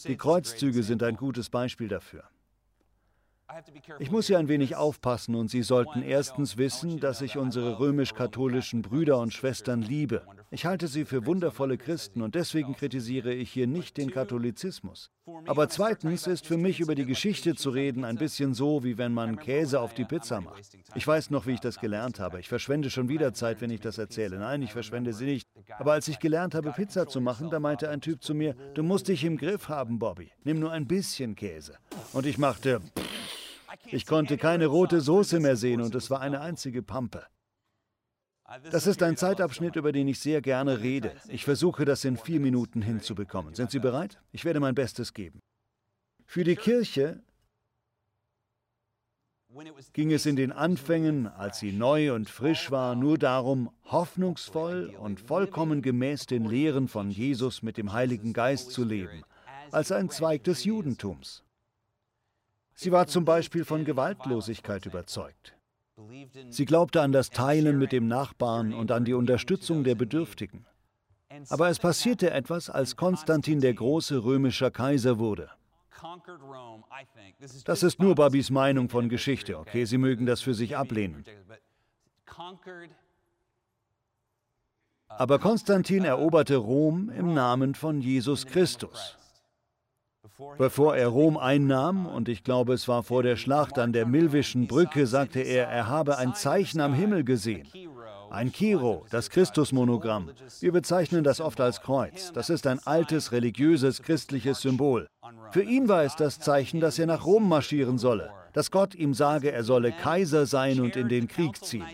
Die 0.06 0.16
Kreuzzüge 0.16 0.82
sind 0.82 1.02
ein 1.02 1.16
gutes 1.16 1.50
Beispiel 1.50 1.88
dafür. 1.88 2.24
Ich 3.98 4.10
muss 4.10 4.26
hier 4.26 4.38
ein 4.38 4.48
wenig 4.48 4.76
aufpassen 4.76 5.34
und 5.34 5.48
Sie 5.48 5.62
sollten 5.62 6.02
erstens 6.02 6.58
wissen, 6.58 7.00
dass 7.00 7.22
ich 7.22 7.38
unsere 7.38 7.78
römisch-katholischen 7.78 8.82
Brüder 8.82 9.18
und 9.18 9.32
Schwestern 9.32 9.80
liebe. 9.80 10.22
Ich 10.50 10.66
halte 10.66 10.86
sie 10.86 11.04
für 11.04 11.26
wundervolle 11.26 11.78
Christen 11.78 12.22
und 12.22 12.34
deswegen 12.34 12.74
kritisiere 12.74 13.32
ich 13.32 13.50
hier 13.50 13.66
nicht 13.66 13.96
den 13.96 14.10
Katholizismus. 14.10 15.10
Aber 15.46 15.68
zweitens 15.68 16.26
ist 16.26 16.46
für 16.46 16.56
mich 16.56 16.80
über 16.80 16.94
die 16.94 17.04
Geschichte 17.04 17.54
zu 17.54 17.70
reden 17.70 18.04
ein 18.04 18.16
bisschen 18.16 18.54
so, 18.54 18.84
wie 18.84 18.96
wenn 18.96 19.12
man 19.12 19.38
Käse 19.38 19.80
auf 19.80 19.94
die 19.94 20.04
Pizza 20.04 20.40
macht. 20.40 20.62
Ich 20.94 21.06
weiß 21.06 21.30
noch, 21.30 21.46
wie 21.46 21.52
ich 21.52 21.60
das 21.60 21.80
gelernt 21.80 22.20
habe. 22.20 22.40
Ich 22.40 22.48
verschwende 22.48 22.90
schon 22.90 23.08
wieder 23.08 23.34
Zeit, 23.34 23.60
wenn 23.60 23.70
ich 23.70 23.80
das 23.80 23.98
erzähle. 23.98 24.38
Nein, 24.38 24.62
ich 24.62 24.72
verschwende 24.72 25.12
sie 25.12 25.26
nicht. 25.26 25.48
Aber 25.78 25.92
als 25.92 26.08
ich 26.08 26.18
gelernt 26.18 26.54
habe, 26.54 26.72
Pizza 26.72 27.08
zu 27.08 27.20
machen, 27.20 27.50
da 27.50 27.60
meinte 27.60 27.88
ein 27.88 28.00
Typ 28.00 28.22
zu 28.22 28.34
mir, 28.34 28.54
du 28.74 28.82
musst 28.82 29.08
dich 29.08 29.24
im 29.24 29.36
Griff 29.36 29.68
haben, 29.68 29.98
Bobby. 29.98 30.30
Nimm 30.44 30.60
nur 30.60 30.72
ein 30.72 30.86
bisschen 30.86 31.34
Käse. 31.34 31.76
Und 32.12 32.26
ich 32.26 32.38
machte... 32.38 32.80
Pff, 32.80 33.17
ich 33.86 34.06
konnte 34.06 34.36
keine 34.36 34.66
rote 34.66 35.00
Soße 35.00 35.40
mehr 35.40 35.56
sehen 35.56 35.80
und 35.80 35.94
es 35.94 36.10
war 36.10 36.20
eine 36.20 36.40
einzige 36.40 36.82
Pampe. 36.82 37.26
Das 38.70 38.86
ist 38.86 39.02
ein 39.02 39.16
Zeitabschnitt, 39.16 39.76
über 39.76 39.92
den 39.92 40.08
ich 40.08 40.20
sehr 40.20 40.40
gerne 40.40 40.80
rede. 40.80 41.14
Ich 41.28 41.44
versuche, 41.44 41.84
das 41.84 42.04
in 42.04 42.16
vier 42.16 42.40
Minuten 42.40 42.80
hinzubekommen. 42.80 43.54
Sind 43.54 43.70
Sie 43.70 43.78
bereit? 43.78 44.20
Ich 44.32 44.46
werde 44.46 44.58
mein 44.60 44.74
Bestes 44.74 45.12
geben. 45.12 45.40
Für 46.24 46.44
die 46.44 46.56
Kirche 46.56 47.22
ging 49.92 50.12
es 50.12 50.26
in 50.26 50.36
den 50.36 50.52
Anfängen, 50.52 51.26
als 51.26 51.58
sie 51.58 51.72
neu 51.72 52.12
und 52.12 52.28
frisch 52.28 52.70
war, 52.70 52.94
nur 52.94 53.16
darum, 53.16 53.70
hoffnungsvoll 53.84 54.94
und 54.98 55.20
vollkommen 55.20 55.80
gemäß 55.80 56.26
den 56.26 56.44
Lehren 56.44 56.86
von 56.86 57.10
Jesus 57.10 57.62
mit 57.62 57.78
dem 57.78 57.92
Heiligen 57.92 58.34
Geist 58.34 58.70
zu 58.70 58.84
leben, 58.84 59.24
als 59.70 59.90
ein 59.90 60.10
Zweig 60.10 60.44
des 60.44 60.64
Judentums. 60.64 61.44
Sie 62.80 62.92
war 62.92 63.08
zum 63.08 63.24
Beispiel 63.24 63.64
von 63.64 63.84
Gewaltlosigkeit 63.84 64.86
überzeugt. 64.86 65.56
Sie 66.48 66.64
glaubte 66.64 67.02
an 67.02 67.10
das 67.10 67.30
Teilen 67.30 67.76
mit 67.76 67.90
dem 67.90 68.06
Nachbarn 68.06 68.72
und 68.72 68.92
an 68.92 69.04
die 69.04 69.14
Unterstützung 69.14 69.82
der 69.82 69.96
Bedürftigen. 69.96 70.64
Aber 71.48 71.70
es 71.70 71.80
passierte 71.80 72.30
etwas, 72.30 72.70
als 72.70 72.94
Konstantin 72.94 73.60
der 73.60 73.74
große 73.74 74.22
römischer 74.22 74.70
Kaiser 74.70 75.18
wurde. 75.18 75.50
Das 77.64 77.82
ist 77.82 77.98
nur 77.98 78.14
Babys 78.14 78.48
Meinung 78.48 78.88
von 78.88 79.08
Geschichte, 79.08 79.58
okay? 79.58 79.84
Sie 79.84 79.98
mögen 79.98 80.24
das 80.24 80.40
für 80.40 80.54
sich 80.54 80.76
ablehnen. 80.76 81.24
Aber 85.08 85.40
Konstantin 85.40 86.04
eroberte 86.04 86.56
Rom 86.56 87.10
im 87.10 87.34
Namen 87.34 87.74
von 87.74 88.00
Jesus 88.00 88.46
Christus. 88.46 89.17
Bevor 90.56 90.96
er 90.96 91.08
Rom 91.08 91.36
einnahm, 91.36 92.06
und 92.06 92.28
ich 92.28 92.44
glaube, 92.44 92.74
es 92.74 92.86
war 92.86 93.02
vor 93.02 93.22
der 93.22 93.36
Schlacht 93.36 93.78
an 93.78 93.92
der 93.92 94.06
Milvischen 94.06 94.68
Brücke, 94.68 95.06
sagte 95.06 95.40
er, 95.40 95.68
er 95.68 95.88
habe 95.88 96.18
ein 96.18 96.34
Zeichen 96.34 96.80
am 96.80 96.94
Himmel 96.94 97.24
gesehen. 97.24 97.68
Ein 98.30 98.52
Kiro, 98.52 99.06
das 99.10 99.30
Christusmonogramm. 99.30 100.30
Wir 100.60 100.72
bezeichnen 100.72 101.24
das 101.24 101.40
oft 101.40 101.60
als 101.60 101.80
Kreuz. 101.80 102.30
Das 102.32 102.50
ist 102.50 102.66
ein 102.66 102.78
altes, 102.84 103.32
religiöses, 103.32 104.02
christliches 104.02 104.60
Symbol. 104.60 105.08
Für 105.50 105.62
ihn 105.62 105.88
war 105.88 106.04
es 106.04 106.14
das 106.14 106.38
Zeichen, 106.38 106.78
dass 106.78 106.98
er 106.98 107.06
nach 107.06 107.24
Rom 107.24 107.48
marschieren 107.48 107.98
solle, 107.98 108.30
dass 108.52 108.70
Gott 108.70 108.94
ihm 108.94 109.14
sage, 109.14 109.50
er 109.50 109.64
solle 109.64 109.92
Kaiser 109.92 110.46
sein 110.46 110.80
und 110.80 110.94
in 110.94 111.08
den 111.08 111.26
Krieg 111.26 111.64
ziehen. 111.64 111.86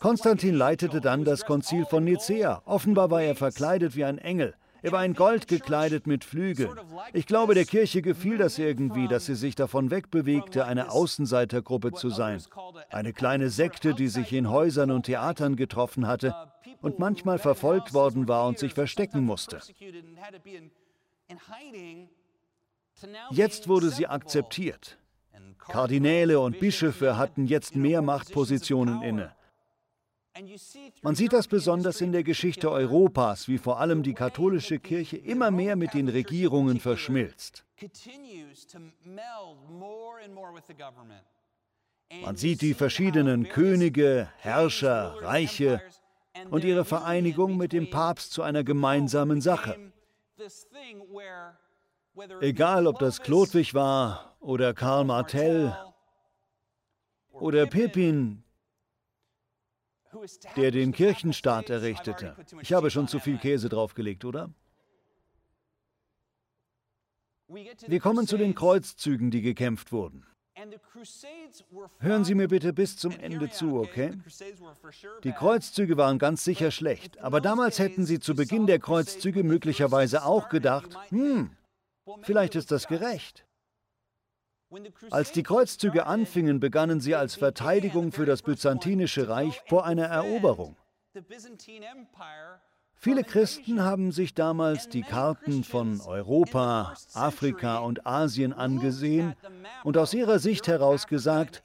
Konstantin 0.00 0.56
leitete 0.56 1.00
dann 1.00 1.24
das 1.24 1.44
Konzil 1.44 1.86
von 1.86 2.04
Nicäa. 2.04 2.62
Offenbar 2.64 3.10
war 3.10 3.22
er 3.22 3.36
verkleidet 3.36 3.94
wie 3.96 4.04
ein 4.04 4.18
Engel. 4.18 4.54
Er 4.84 4.92
war 4.92 5.02
in 5.02 5.14
Gold 5.14 5.48
gekleidet 5.48 6.06
mit 6.06 6.24
Flügeln. 6.24 6.78
Ich 7.14 7.24
glaube, 7.24 7.54
der 7.54 7.64
Kirche 7.64 8.02
gefiel 8.02 8.36
das 8.36 8.58
irgendwie, 8.58 9.08
dass 9.08 9.24
sie 9.24 9.34
sich 9.34 9.54
davon 9.54 9.90
wegbewegte, 9.90 10.66
eine 10.66 10.90
Außenseitergruppe 10.90 11.92
zu 11.92 12.10
sein. 12.10 12.42
Eine 12.90 13.14
kleine 13.14 13.48
Sekte, 13.48 13.94
die 13.94 14.08
sich 14.08 14.30
in 14.34 14.50
Häusern 14.50 14.90
und 14.90 15.06
Theatern 15.06 15.56
getroffen 15.56 16.06
hatte 16.06 16.34
und 16.82 16.98
manchmal 16.98 17.38
verfolgt 17.38 17.94
worden 17.94 18.28
war 18.28 18.46
und 18.46 18.58
sich 18.58 18.74
verstecken 18.74 19.24
musste. 19.24 19.60
Jetzt 23.30 23.68
wurde 23.68 23.88
sie 23.88 24.06
akzeptiert. 24.06 24.98
Kardinäle 25.56 26.38
und 26.40 26.60
Bischöfe 26.60 27.16
hatten 27.16 27.46
jetzt 27.46 27.74
mehr 27.74 28.02
Machtpositionen 28.02 29.00
inne. 29.00 29.34
Man 31.02 31.14
sieht 31.14 31.32
das 31.32 31.46
besonders 31.46 32.00
in 32.00 32.10
der 32.10 32.24
Geschichte 32.24 32.70
Europas, 32.70 33.46
wie 33.46 33.58
vor 33.58 33.78
allem 33.78 34.02
die 34.02 34.14
katholische 34.14 34.80
Kirche 34.80 35.16
immer 35.16 35.50
mehr 35.50 35.76
mit 35.76 35.94
den 35.94 36.08
Regierungen 36.08 36.80
verschmilzt. 36.80 37.64
Man 42.22 42.36
sieht 42.36 42.62
die 42.62 42.74
verschiedenen 42.74 43.48
Könige, 43.48 44.28
Herrscher, 44.38 45.16
Reiche 45.22 45.80
und 46.50 46.64
ihre 46.64 46.84
Vereinigung 46.84 47.56
mit 47.56 47.72
dem 47.72 47.90
Papst 47.90 48.32
zu 48.32 48.42
einer 48.42 48.64
gemeinsamen 48.64 49.40
Sache. 49.40 49.92
Egal, 52.40 52.86
ob 52.86 52.98
das 52.98 53.20
Chlodwig 53.20 53.74
war 53.74 54.36
oder 54.40 54.74
Karl 54.74 55.04
Martell 55.04 55.76
oder 57.32 57.66
Pippin, 57.66 58.43
der 60.56 60.70
den 60.70 60.92
Kirchenstaat 60.92 61.70
errichtete. 61.70 62.36
Ich 62.60 62.72
habe 62.72 62.90
schon 62.90 63.08
zu 63.08 63.18
viel 63.18 63.38
Käse 63.38 63.68
draufgelegt, 63.68 64.24
oder? 64.24 64.50
Wir 67.48 68.00
kommen 68.00 68.26
zu 68.26 68.36
den 68.36 68.54
Kreuzzügen, 68.54 69.30
die 69.30 69.42
gekämpft 69.42 69.92
wurden. 69.92 70.26
Hören 71.98 72.24
Sie 72.24 72.34
mir 72.34 72.48
bitte 72.48 72.72
bis 72.72 72.96
zum 72.96 73.12
Ende 73.18 73.50
zu, 73.50 73.76
okay? 73.76 74.12
Die 75.24 75.32
Kreuzzüge 75.32 75.96
waren 75.96 76.18
ganz 76.18 76.44
sicher 76.44 76.70
schlecht, 76.70 77.18
aber 77.18 77.40
damals 77.40 77.78
hätten 77.78 78.06
Sie 78.06 78.20
zu 78.20 78.34
Beginn 78.34 78.66
der 78.66 78.78
Kreuzzüge 78.78 79.42
möglicherweise 79.42 80.24
auch 80.24 80.48
gedacht, 80.48 80.96
hm, 81.08 81.50
vielleicht 82.22 82.54
ist 82.54 82.70
das 82.70 82.86
gerecht. 82.86 83.44
Als 85.10 85.32
die 85.32 85.42
Kreuzzüge 85.42 86.06
anfingen, 86.06 86.60
begannen 86.60 87.00
sie 87.00 87.14
als 87.14 87.34
Verteidigung 87.34 88.12
für 88.12 88.26
das 88.26 88.42
byzantinische 88.42 89.28
Reich 89.28 89.62
vor 89.66 89.84
einer 89.84 90.06
Eroberung. 90.06 90.76
Viele 92.96 93.22
Christen 93.22 93.82
haben 93.82 94.12
sich 94.12 94.34
damals 94.34 94.88
die 94.88 95.02
Karten 95.02 95.62
von 95.62 96.00
Europa, 96.00 96.94
Afrika 97.12 97.78
und 97.78 98.06
Asien 98.06 98.52
angesehen 98.52 99.34
und 99.84 99.98
aus 99.98 100.14
ihrer 100.14 100.38
Sicht 100.38 100.66
heraus 100.68 101.06
gesagt, 101.06 101.62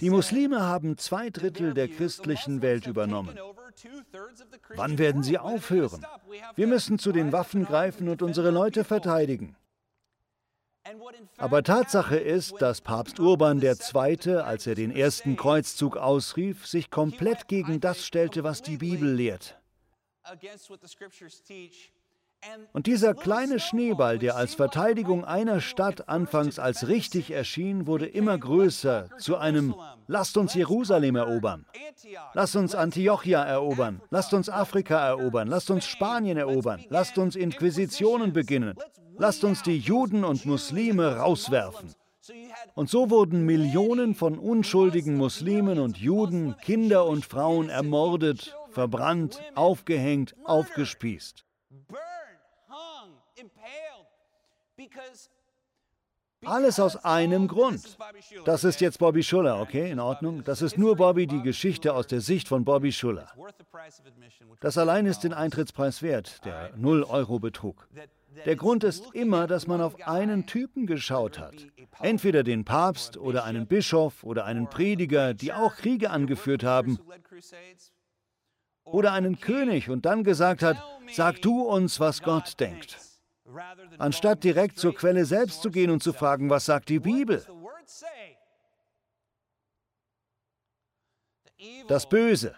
die 0.00 0.10
Muslime 0.10 0.60
haben 0.60 0.98
zwei 0.98 1.30
Drittel 1.30 1.72
der 1.72 1.88
christlichen 1.88 2.60
Welt 2.62 2.86
übernommen. 2.86 3.38
Wann 4.74 4.98
werden 4.98 5.22
sie 5.22 5.38
aufhören? 5.38 6.04
Wir 6.54 6.66
müssen 6.66 6.98
zu 6.98 7.12
den 7.12 7.32
Waffen 7.32 7.64
greifen 7.64 8.08
und 8.08 8.22
unsere 8.22 8.50
Leute 8.50 8.84
verteidigen. 8.84 9.56
Aber 11.38 11.62
Tatsache 11.62 12.16
ist, 12.16 12.60
dass 12.60 12.80
Papst 12.80 13.20
Urban 13.20 13.60
II., 13.60 14.36
als 14.36 14.66
er 14.66 14.74
den 14.74 14.90
ersten 14.90 15.36
Kreuzzug 15.36 15.96
ausrief, 15.96 16.66
sich 16.66 16.90
komplett 16.90 17.48
gegen 17.48 17.80
das 17.80 18.04
stellte, 18.06 18.44
was 18.44 18.62
die 18.62 18.76
Bibel 18.76 19.12
lehrt. 19.12 19.58
Und 22.72 22.86
dieser 22.86 23.14
kleine 23.14 23.58
Schneeball, 23.60 24.18
der 24.18 24.36
als 24.36 24.54
Verteidigung 24.54 25.24
einer 25.24 25.60
Stadt 25.60 26.08
anfangs 26.08 26.58
als 26.58 26.88
richtig 26.88 27.30
erschien, 27.30 27.86
wurde 27.86 28.06
immer 28.06 28.36
größer 28.38 29.08
zu 29.18 29.36
einem 29.36 29.74
Lasst 30.08 30.36
uns 30.36 30.54
Jerusalem 30.54 31.16
erobern, 31.16 31.66
lasst 32.32 32.54
uns 32.54 32.76
Antiochia 32.76 33.42
erobern, 33.42 34.00
lasst 34.10 34.34
uns 34.34 34.48
Afrika 34.48 35.04
erobern, 35.04 35.48
lasst 35.48 35.68
uns 35.68 35.84
Spanien 35.84 36.36
erobern, 36.36 36.84
lasst 36.90 37.18
uns 37.18 37.34
Inquisitionen 37.34 38.32
beginnen, 38.32 38.76
lasst 39.18 39.42
uns 39.42 39.64
die 39.64 39.78
Juden 39.78 40.22
und 40.22 40.46
Muslime 40.46 41.16
rauswerfen. 41.16 41.92
Und 42.74 42.88
so 42.88 43.10
wurden 43.10 43.46
Millionen 43.46 44.14
von 44.14 44.38
unschuldigen 44.38 45.16
Muslimen 45.16 45.80
und 45.80 45.98
Juden, 45.98 46.56
Kinder 46.62 47.06
und 47.06 47.24
Frauen 47.24 47.68
ermordet, 47.68 48.54
verbrannt, 48.70 49.40
aufgehängt, 49.56 50.36
aufgespießt. 50.44 51.45
Alles 56.44 56.78
aus 56.78 56.96
einem 57.04 57.48
Grund. 57.48 57.96
Das 58.44 58.62
ist 58.62 58.80
jetzt 58.80 58.98
Bobby 58.98 59.22
Schuller, 59.22 59.60
okay, 59.60 59.90
in 59.90 59.98
Ordnung? 59.98 60.44
Das 60.44 60.62
ist 60.62 60.76
nur 60.76 60.96
Bobby, 60.96 61.26
die 61.26 61.42
Geschichte 61.42 61.94
aus 61.94 62.06
der 62.06 62.20
Sicht 62.20 62.46
von 62.46 62.64
Bobby 62.64 62.92
Schuller. 62.92 63.32
Das 64.60 64.78
allein 64.78 65.06
ist 65.06 65.20
den 65.20 65.32
Eintrittspreis 65.32 66.02
wert, 66.02 66.44
der 66.44 66.72
0 66.76 67.04
Euro 67.04 67.38
betrug. 67.38 67.88
Der 68.44 68.54
Grund 68.56 68.84
ist 68.84 69.14
immer, 69.14 69.46
dass 69.46 69.66
man 69.66 69.80
auf 69.80 70.06
einen 70.06 70.46
Typen 70.46 70.86
geschaut 70.86 71.38
hat. 71.38 71.54
Entweder 72.00 72.42
den 72.42 72.64
Papst 72.64 73.16
oder 73.16 73.44
einen 73.44 73.66
Bischof 73.66 74.22
oder 74.22 74.44
einen 74.44 74.68
Prediger, 74.68 75.32
die 75.32 75.52
auch 75.52 75.74
Kriege 75.76 76.10
angeführt 76.10 76.62
haben. 76.62 76.98
Oder 78.84 79.12
einen 79.12 79.40
König 79.40 79.88
und 79.88 80.04
dann 80.04 80.22
gesagt 80.22 80.62
hat, 80.62 80.76
sag 81.10 81.40
du 81.40 81.62
uns, 81.62 81.98
was 81.98 82.22
Gott 82.22 82.60
denkt. 82.60 83.05
Anstatt 83.98 84.44
direkt 84.44 84.78
zur 84.78 84.94
Quelle 84.94 85.24
selbst 85.24 85.62
zu 85.62 85.70
gehen 85.70 85.90
und 85.90 86.02
zu 86.02 86.12
fragen, 86.12 86.50
was 86.50 86.66
sagt 86.66 86.88
die 86.88 86.98
Bibel? 86.98 87.44
Das 91.88 92.08
Böse, 92.08 92.54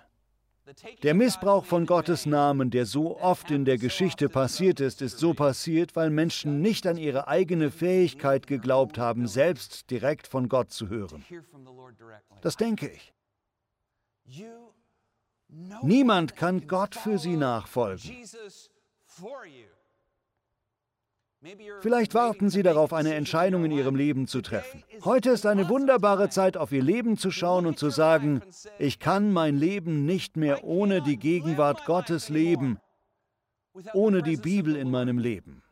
der 1.03 1.15
Missbrauch 1.15 1.65
von 1.65 1.87
Gottes 1.87 2.27
Namen, 2.27 2.71
der 2.71 2.85
so 2.85 3.19
oft 3.21 3.51
in 3.51 3.65
der 3.65 3.79
Geschichte 3.79 4.29
passiert 4.29 4.81
ist, 4.81 5.01
ist 5.01 5.19
so 5.19 5.33
passiert, 5.33 5.97
weil 5.97 6.11
Menschen 6.11 6.61
nicht 6.61 6.87
an 6.87 6.99
ihre 6.99 7.29
eigene 7.29 7.71
Fähigkeit 7.71 8.47
geglaubt 8.47 8.99
haben, 8.99 9.27
selbst 9.27 9.91
direkt 9.91 10.27
von 10.27 10.49
Gott 10.49 10.71
zu 10.71 10.89
hören. 10.89 11.25
Das 12.43 12.57
denke 12.57 12.89
ich. 12.91 13.15
Niemand 15.83 16.37
kann 16.37 16.67
Gott 16.67 16.95
für 16.95 17.19
sie 17.19 17.37
nachfolgen. 17.37 18.25
Vielleicht 21.81 22.15
warten 22.15 22.51
Sie 22.51 22.65
darauf, 22.65 22.93
eine 22.93 23.15
Entscheidung 23.15 23.65
in 23.65 23.71
Ihrem 23.71 23.95
Leben 23.95 24.27
zu 24.27 24.43
treffen. 24.43 24.83
Heute 25.05 25.31
ist 25.31 25.47
eine 25.47 25.69
wunderbare 25.69 26.29
Zeit, 26.31 26.57
auf 26.57 26.73
Ihr 26.73 26.83
Leben 26.83 27.17
zu 27.17 27.31
schauen 27.31 27.67
und 27.67 27.79
zu 27.79 27.91
sagen, 27.91 28.43
ich 28.79 28.99
kann 28.99 29.33
mein 29.33 29.57
Leben 29.57 30.05
nicht 30.05 30.37
mehr 30.37 30.65
ohne 30.65 31.01
die 31.01 31.17
Gegenwart 31.17 31.85
Gottes 31.85 32.29
leben, 32.29 32.79
ohne 33.93 34.23
die 34.23 34.37
Bibel 34.37 34.75
in 34.75 34.91
meinem 34.91 35.19
Leben. 35.19 35.63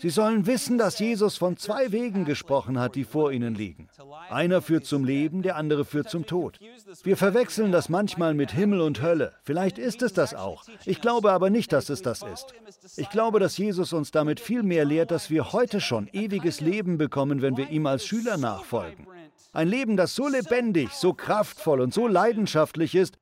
Sie 0.00 0.10
sollen 0.10 0.46
wissen, 0.46 0.78
dass 0.78 0.98
Jesus 0.98 1.36
von 1.36 1.56
zwei 1.56 1.92
Wegen 1.92 2.24
gesprochen 2.24 2.78
hat, 2.78 2.94
die 2.94 3.04
vor 3.04 3.32
ihnen 3.32 3.54
liegen. 3.54 3.88
Einer 4.30 4.62
führt 4.62 4.86
zum 4.86 5.04
Leben, 5.04 5.42
der 5.42 5.56
andere 5.56 5.84
führt 5.84 6.08
zum 6.08 6.26
Tod. 6.26 6.58
Wir 7.02 7.16
verwechseln 7.16 7.72
das 7.72 7.88
manchmal 7.88 8.34
mit 8.34 8.52
Himmel 8.52 8.80
und 8.80 9.02
Hölle. 9.02 9.34
Vielleicht 9.42 9.78
ist 9.78 10.02
es 10.02 10.12
das 10.12 10.34
auch. 10.34 10.64
Ich 10.84 11.00
glaube 11.00 11.32
aber 11.32 11.50
nicht, 11.50 11.72
dass 11.72 11.88
es 11.88 12.02
das 12.02 12.22
ist. 12.22 12.54
Ich 12.96 13.10
glaube, 13.10 13.40
dass 13.40 13.58
Jesus 13.58 13.92
uns 13.92 14.10
damit 14.10 14.40
viel 14.40 14.62
mehr 14.62 14.84
lehrt, 14.84 15.10
dass 15.10 15.30
wir 15.30 15.52
heute 15.52 15.80
schon 15.80 16.08
ewiges 16.12 16.60
Leben 16.60 16.98
bekommen, 16.98 17.42
wenn 17.42 17.56
wir 17.56 17.70
ihm 17.70 17.86
als 17.86 18.06
Schüler 18.06 18.36
nachfolgen. 18.36 19.06
Ein 19.52 19.68
Leben, 19.68 19.96
das 19.96 20.14
so 20.14 20.28
lebendig, 20.28 20.90
so 20.92 21.14
kraftvoll 21.14 21.80
und 21.80 21.92
so 21.92 22.06
leidenschaftlich 22.06 22.94
ist, 22.94 23.18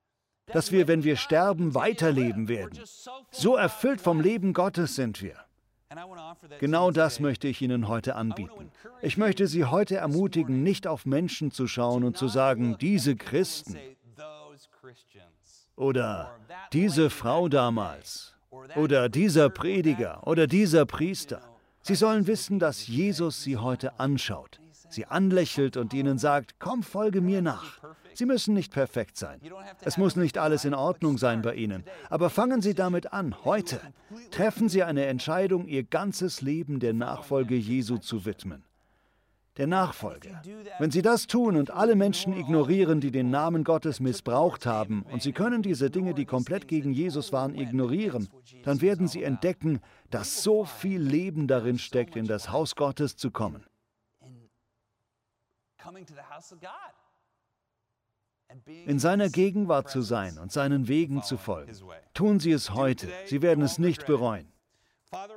dass 0.46 0.70
wir, 0.70 0.86
wenn 0.86 1.02
wir 1.02 1.16
sterben, 1.16 1.74
weiterleben 1.74 2.48
werden. 2.48 2.78
So 3.30 3.56
erfüllt 3.56 4.00
vom 4.00 4.20
Leben 4.20 4.52
Gottes 4.52 4.94
sind 4.94 5.22
wir. 5.22 5.45
Genau 6.58 6.90
das 6.90 7.20
möchte 7.20 7.46
ich 7.48 7.62
Ihnen 7.62 7.86
heute 7.86 8.16
anbieten. 8.16 8.70
Ich 9.02 9.16
möchte 9.16 9.46
Sie 9.46 9.64
heute 9.64 9.96
ermutigen, 9.96 10.62
nicht 10.62 10.86
auf 10.86 11.06
Menschen 11.06 11.50
zu 11.52 11.66
schauen 11.66 12.02
und 12.02 12.16
zu 12.16 12.28
sagen, 12.28 12.76
diese 12.80 13.14
Christen 13.14 13.78
oder 15.76 16.38
diese 16.72 17.10
Frau 17.10 17.48
damals 17.48 18.34
oder 18.74 19.08
dieser 19.08 19.48
Prediger 19.48 20.26
oder 20.26 20.46
dieser 20.46 20.86
Priester. 20.86 21.42
Sie 21.82 21.94
sollen 21.94 22.26
wissen, 22.26 22.58
dass 22.58 22.88
Jesus 22.88 23.42
sie 23.42 23.56
heute 23.56 24.00
anschaut, 24.00 24.60
sie 24.88 25.06
anlächelt 25.06 25.76
und 25.76 25.94
ihnen 25.94 26.18
sagt, 26.18 26.56
komm, 26.58 26.82
folge 26.82 27.20
mir 27.20 27.42
nach. 27.42 27.80
Sie 28.16 28.24
müssen 28.24 28.54
nicht 28.54 28.72
perfekt 28.72 29.18
sein. 29.18 29.40
Es 29.82 29.98
muss 29.98 30.16
nicht 30.16 30.38
alles 30.38 30.64
in 30.64 30.72
Ordnung 30.72 31.18
sein 31.18 31.42
bei 31.42 31.54
Ihnen. 31.54 31.84
Aber 32.08 32.30
fangen 32.30 32.62
Sie 32.62 32.74
damit 32.74 33.12
an, 33.12 33.44
heute. 33.44 33.80
Treffen 34.30 34.70
Sie 34.70 34.82
eine 34.82 35.04
Entscheidung, 35.04 35.66
Ihr 35.66 35.84
ganzes 35.84 36.40
Leben 36.40 36.80
der 36.80 36.94
Nachfolge 36.94 37.56
Jesu 37.56 37.98
zu 37.98 38.24
widmen. 38.24 38.64
Der 39.58 39.66
Nachfolge. 39.66 40.40
Wenn 40.78 40.90
Sie 40.90 41.02
das 41.02 41.26
tun 41.26 41.56
und 41.56 41.70
alle 41.70 41.94
Menschen 41.94 42.34
ignorieren, 42.34 43.00
die 43.00 43.10
den 43.10 43.30
Namen 43.30 43.64
Gottes 43.64 44.00
missbraucht 44.00 44.64
haben, 44.64 45.04
und 45.12 45.22
Sie 45.22 45.32
können 45.32 45.62
diese 45.62 45.90
Dinge, 45.90 46.14
die 46.14 46.24
komplett 46.24 46.68
gegen 46.68 46.92
Jesus 46.92 47.32
waren, 47.32 47.54
ignorieren, 47.54 48.28
dann 48.64 48.80
werden 48.80 49.08
Sie 49.08 49.22
entdecken, 49.22 49.80
dass 50.10 50.42
so 50.42 50.64
viel 50.64 51.00
Leben 51.00 51.48
darin 51.48 51.78
steckt, 51.78 52.16
in 52.16 52.26
das 52.26 52.50
Haus 52.50 52.76
Gottes 52.76 53.16
zu 53.16 53.30
kommen 53.30 53.64
in 58.86 58.98
seiner 58.98 59.28
Gegenwart 59.28 59.90
zu 59.90 60.02
sein 60.02 60.38
und 60.38 60.52
seinen 60.52 60.88
Wegen 60.88 61.22
zu 61.22 61.36
folgen. 61.36 61.72
Tun 62.14 62.40
Sie 62.40 62.52
es 62.52 62.74
heute, 62.74 63.08
Sie 63.26 63.42
werden 63.42 63.62
es 63.62 63.78
nicht 63.78 64.06
bereuen. 64.06 64.46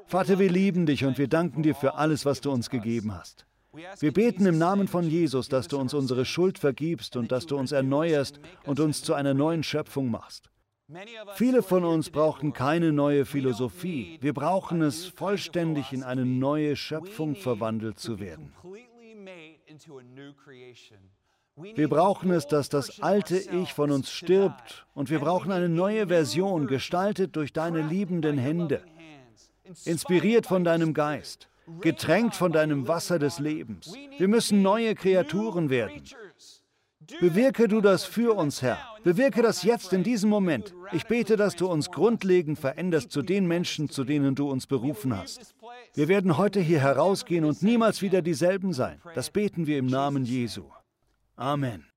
Vater, 0.06 0.40
wir 0.40 0.50
lieben 0.50 0.86
dich 0.86 1.06
und 1.06 1.18
wir 1.18 1.28
danken 1.28 1.64
dir 1.64 1.76
für 1.76 1.96
alles, 1.96 2.26
was 2.26 2.42
du 2.42 2.52
uns 2.52 2.70
gegeben 2.70 3.14
hast. 3.14 3.46
Wir 4.00 4.12
beten 4.12 4.46
im 4.46 4.58
Namen 4.58 4.88
von 4.88 5.08
Jesus, 5.08 5.48
dass 5.48 5.68
du 5.68 5.78
uns 5.78 5.94
unsere 5.94 6.26
Schuld 6.26 6.58
vergibst 6.58 7.16
und 7.16 7.32
dass 7.32 7.46
du 7.46 7.56
uns 7.56 7.72
erneuerst 7.72 8.40
und 8.66 8.80
uns 8.80 9.04
zu 9.04 9.14
einer 9.14 9.34
neuen 9.34 9.64
Schöpfung 9.64 10.10
machst. 10.10 10.50
Viele 11.36 11.62
von 11.62 11.86
uns 11.86 12.10
brauchen 12.10 12.52
keine 12.52 12.92
neue 12.92 13.26
Philosophie. 13.26 14.18
Wir 14.22 14.34
brauchen 14.34 14.82
es, 14.82 15.06
vollständig 15.06 15.94
in 15.94 16.02
eine 16.02 16.26
neue 16.26 16.76
Schöpfung 16.76 17.36
verwandelt 17.36 18.00
zu 18.00 18.20
werden. 18.20 18.52
Wir 21.76 21.90
brauchen 21.90 22.32
es, 22.32 22.48
dass 22.48 22.70
das 22.70 23.02
alte 23.02 23.38
Ich 23.38 23.74
von 23.74 23.92
uns 23.92 24.12
stirbt 24.12 24.86
und 24.94 25.10
wir 25.10 25.20
brauchen 25.20 25.52
eine 25.52 25.70
neue 25.70 26.08
Version, 26.08 26.68
gestaltet 26.68 27.36
durch 27.36 27.54
deine 27.54 27.82
liebenden 27.82 28.38
Hände, 28.38 28.82
inspiriert 29.86 30.46
von 30.46 30.64
deinem 30.64 30.94
Geist, 30.94 31.50
getränkt 31.82 32.36
von 32.36 32.52
deinem 32.52 32.88
Wasser 32.88 33.20
des 33.20 33.40
Lebens. 33.40 33.94
Wir 34.18 34.28
müssen 34.28 34.62
neue 34.62 34.96
Kreaturen 34.96 35.70
werden. 35.70 36.04
Bewirke 37.20 37.68
du 37.68 37.82
das 37.82 38.06
für 38.06 38.36
uns, 38.36 38.62
Herr. 38.62 38.78
Bewirke 39.04 39.42
das 39.42 39.64
jetzt 39.64 39.94
in 39.94 40.04
diesem 40.04 40.30
Moment. 40.30 40.76
Ich 40.92 41.08
bete, 41.08 41.38
dass 41.38 41.56
du 41.56 41.68
uns 41.68 41.90
grundlegend 41.90 42.60
veränderst 42.60 43.12
zu 43.12 43.22
den 43.22 43.48
Menschen, 43.48 43.90
zu 43.90 44.04
denen 44.04 44.36
du 44.36 44.50
uns 44.50 44.68
berufen 44.68 45.18
hast. 45.18 45.56
Wir 45.96 46.08
werden 46.08 46.38
heute 46.38 46.60
hier 46.60 46.80
herausgehen 46.80 47.46
und 47.46 47.64
niemals 47.64 48.02
wieder 48.02 48.22
dieselben 48.22 48.74
sein. 48.74 49.02
Das 49.16 49.32
beten 49.32 49.66
wir 49.66 49.80
im 49.80 49.88
Namen 49.88 50.24
Jesu. 50.24 50.64
Amen. 51.40 51.89